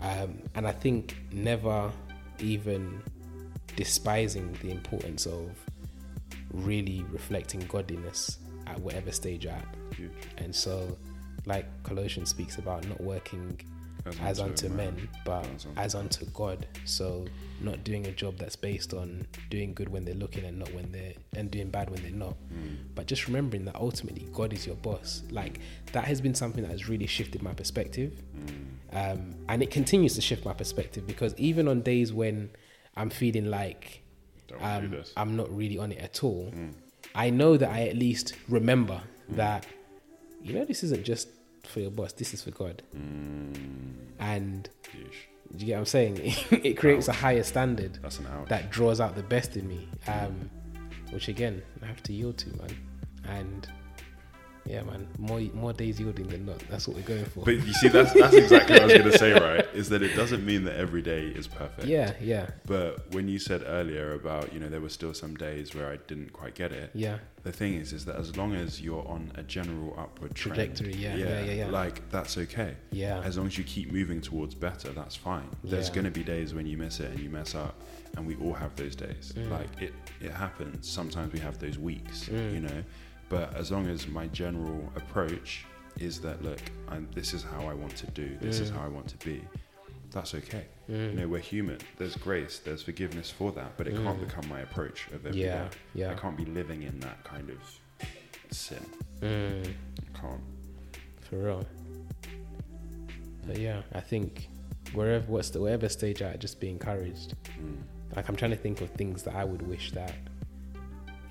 [0.00, 1.90] Um, and I think never
[2.38, 3.02] even
[3.76, 5.50] despising the importance of
[6.52, 9.66] really reflecting godliness at whatever stage you're at.
[9.96, 10.10] Huge.
[10.38, 10.96] And so,
[11.46, 13.58] like Colossians speaks about not working
[14.22, 16.66] as unto men, but As unto as unto God.
[16.84, 17.26] So
[17.60, 20.90] not doing a job that's based on doing good when they're looking and not when
[20.92, 22.36] they're and doing bad when they're not.
[22.52, 22.78] Mm.
[22.94, 25.22] But just remembering that ultimately God is your boss.
[25.30, 25.60] Like
[25.92, 28.22] that has been something that has really shifted my perspective.
[28.36, 28.64] Mm.
[28.92, 32.50] Um, and it continues to shift my perspective because even on days when
[32.96, 34.02] I'm feeling like
[34.48, 35.04] Don't wanna do um.
[35.16, 36.72] I'm not really on it at all, Mm.
[37.14, 39.66] I know that I at least remember that,
[40.42, 41.28] you know, this isn't just
[41.64, 42.82] for your boss, this is for God.
[42.96, 43.94] Mm.
[44.18, 46.16] And do you get what I'm saying?
[46.50, 48.48] it creates a higher standard That's an out.
[48.48, 50.50] that draws out the best in me, um,
[51.10, 52.76] which again, I have to yield to, man.
[53.24, 53.68] And
[54.66, 56.58] yeah, man, more more days yielding than not.
[56.70, 57.44] That's what we're going for.
[57.44, 59.66] But you see, that's that's exactly what I was going to say, right?
[59.74, 61.86] Is that it doesn't mean that every day is perfect.
[61.88, 65.74] yeah, yeah, But when you said earlier about, you know, there were still some days
[65.74, 66.90] where I didn't quite get it.
[66.94, 70.56] yeah, The thing is, is that as long as you're on a general upward trend,
[70.76, 71.66] Trajectory, yeah, yeah, yeah, yeah.
[71.68, 72.74] like that's okay.
[72.90, 75.48] yeah, As long as you keep moving towards better, that's fine.
[75.64, 75.94] There's Yeah.
[75.94, 77.80] going to be days when you miss it and you mess up,
[78.16, 79.32] and we all have those days.
[79.36, 79.50] Mm.
[79.50, 80.88] Like it, it happens.
[80.88, 82.52] Sometimes we have those weeks, Mm.
[82.54, 82.82] you know.
[83.28, 85.64] But as long as my general approach
[85.98, 88.36] is that, look, I'm, this is how I want to do.
[88.40, 88.74] This is Mm.
[88.76, 89.42] how I want to be.
[90.10, 90.64] That's okay.
[90.90, 91.10] Mm.
[91.12, 91.78] You know, we're human.
[91.98, 92.60] There's grace.
[92.60, 95.46] There's forgiveness for that, but it can't become my approach of every day.
[95.46, 96.10] yeah, yeah.
[96.12, 97.58] I can't be living in that kind of
[98.50, 98.84] sin.
[99.20, 99.66] Mm.
[99.66, 100.40] I can't.
[101.28, 101.66] For real.
[103.46, 104.48] But yeah, I think
[104.94, 107.34] wherever what's the wherever stage I just be encouraged.
[107.60, 107.76] Mm.
[108.16, 110.14] Like I'm trying to think of things that I would wish that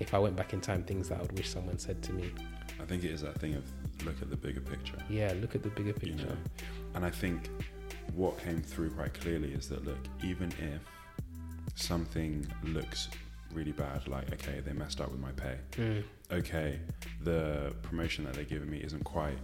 [0.00, 2.30] if I went back in time, things that I would wish someone said to me.
[2.80, 3.64] I think it is that thing of
[4.04, 4.96] look at the bigger picture.
[5.10, 6.26] Yeah, look at the bigger you picture.
[6.26, 6.36] know
[6.94, 7.50] and i think
[8.14, 10.80] what came through quite clearly is that look even if
[11.74, 13.08] something looks
[13.52, 16.02] really bad like okay they messed up with my pay Mm.
[16.32, 16.78] okay
[17.24, 19.38] the promotion that they're giving me isn't quite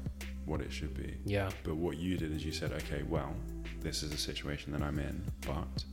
[0.47, 3.35] what it should be Yeah, but what you did is you said okay well
[3.81, 5.85] this is a situation that i'm in but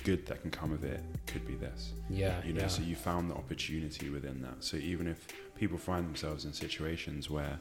[0.00, 2.66] good that can come of it could be this yeah, you know yeah.
[2.68, 5.26] so you found the opportunity within that so even if
[5.56, 7.58] people find themselves in situations where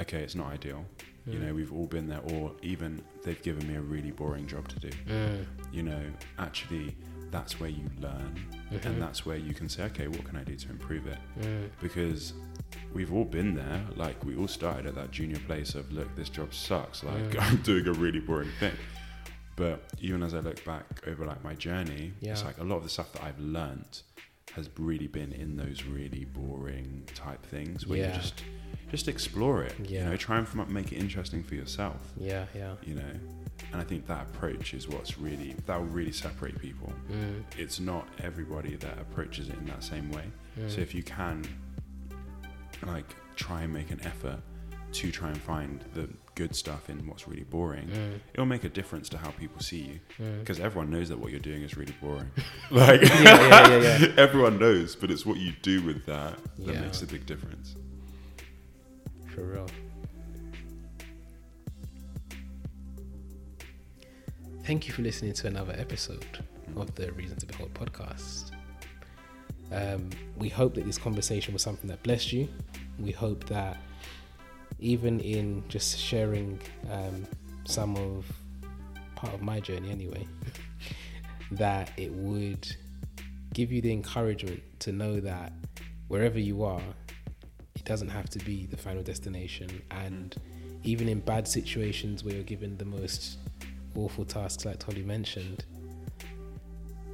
[0.00, 0.84] okay it's not ideal
[1.26, 1.42] you Mm.
[1.48, 4.78] know we've all been there or even they've given me a really boring job to
[4.80, 5.44] do Mm.
[5.72, 6.02] you know
[6.38, 6.96] actually
[7.30, 8.34] that's where you learn
[8.72, 8.84] Mhm.
[8.86, 11.68] and that's where you can say okay what can i do to improve it Mm.
[11.82, 12.32] because
[12.94, 16.30] we've all been there like we all started at that junior place of look this
[16.30, 17.40] job sucks like Mm.
[17.44, 18.72] i'm doing a really boring thing
[19.62, 22.84] but even as i look back over like my journey it's like a lot of
[22.84, 24.02] the stuff that i've learnt
[24.56, 28.14] has really been in those really boring type things where Yeah.
[28.14, 28.36] you just
[28.90, 32.74] just explore it you know try and make it interesting for yourself Yeah, yeah.
[32.88, 33.12] you know
[33.72, 37.42] and i think that approach is what's really that will really separate people Mm.
[37.58, 40.24] it's not everybody that approaches it in that same way
[40.58, 40.70] Mm.
[40.74, 41.36] so if you can
[42.86, 44.40] like try and make an effort
[44.92, 46.08] to try and find the
[46.40, 48.20] good stuff in what's really boring Mm.
[48.34, 50.38] it'll make a difference to how people see you Mm.
[50.40, 52.30] because everyone knows that what you're doing is really boring
[52.70, 54.12] like yeah, yeah, yeah, yeah.
[54.26, 56.34] everyone knows but it's what you do with that
[56.64, 56.80] that Yeah.
[56.84, 57.68] makes a big difference
[59.34, 59.68] For real.
[64.64, 66.26] Thank you for listening to another episode
[66.76, 68.50] of the Reason to Behold podcast.
[69.72, 72.48] Um, we hope that this conversation was something that blessed you.
[72.98, 73.78] We hope that
[74.78, 76.60] even in just sharing
[76.90, 77.26] um,
[77.64, 78.26] some of
[79.16, 80.26] part of my journey, anyway,
[81.52, 82.68] that it would
[83.52, 85.52] give you the encouragement to know that
[86.08, 86.82] wherever you are,
[87.74, 89.82] it doesn't have to be the final destination.
[89.90, 90.34] And
[90.84, 93.38] even in bad situations where you're given the most
[93.96, 95.64] awful tasks, like Tolly mentioned,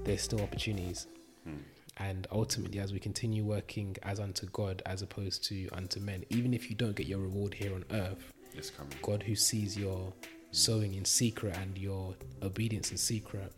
[0.05, 1.07] there's still opportunities.
[1.45, 1.57] Hmm.
[1.99, 6.53] And ultimately, as we continue working as unto God as opposed to unto men, even
[6.53, 8.93] if you don't get your reward here on earth, it's coming.
[9.03, 10.13] God who sees your
[10.51, 13.53] sowing in secret and your obedience in secret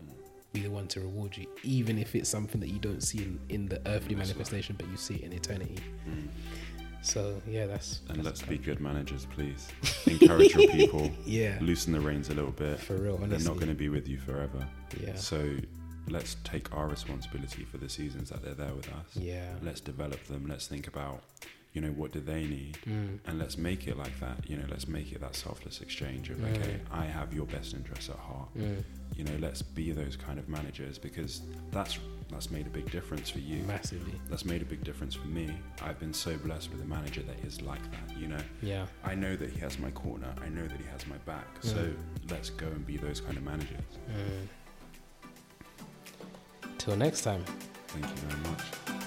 [0.52, 3.38] be the one to reward you, even if it's something that you don't see in,
[3.48, 5.78] in the earthly That's manifestation, but you see it in eternity.
[6.08, 6.28] Mm.
[7.02, 9.68] So yeah, that's and that's let's be good managers please.
[10.06, 11.10] Encourage your people.
[11.24, 12.80] Yeah, loosen the reins a little bit.
[12.80, 13.16] For real.
[13.18, 14.66] they're not going to be with you forever.
[15.00, 15.56] Yeah, So
[16.08, 19.16] let's take our responsibility for the seasons that they're there with us.
[19.16, 20.46] yeah, Let's develop them.
[20.48, 21.22] Let's think about,
[21.72, 22.78] you know, what do they need?
[22.86, 24.48] mm, And let's make it like that.
[24.48, 26.56] You know, let's make it that selfless exchange of, Mm.
[26.56, 28.48] okay, I have your best interests at heart.
[28.56, 28.82] mm,
[29.16, 31.98] You know, let's be those kind of managers because that's
[32.28, 33.62] that's made a big difference for you.
[33.62, 34.12] massively.
[34.28, 35.48] That's made a big difference for me.
[35.80, 38.18] I've been so blessed with a manager that is like that.
[38.18, 40.34] You know, Yeah, I know that he has my corner.
[40.42, 41.46] I know that he has my back.
[41.60, 41.96] So Mm.
[42.32, 43.84] let's go and be those kind of managers.
[46.78, 47.44] Till next time.
[47.88, 49.05] Thank you very much.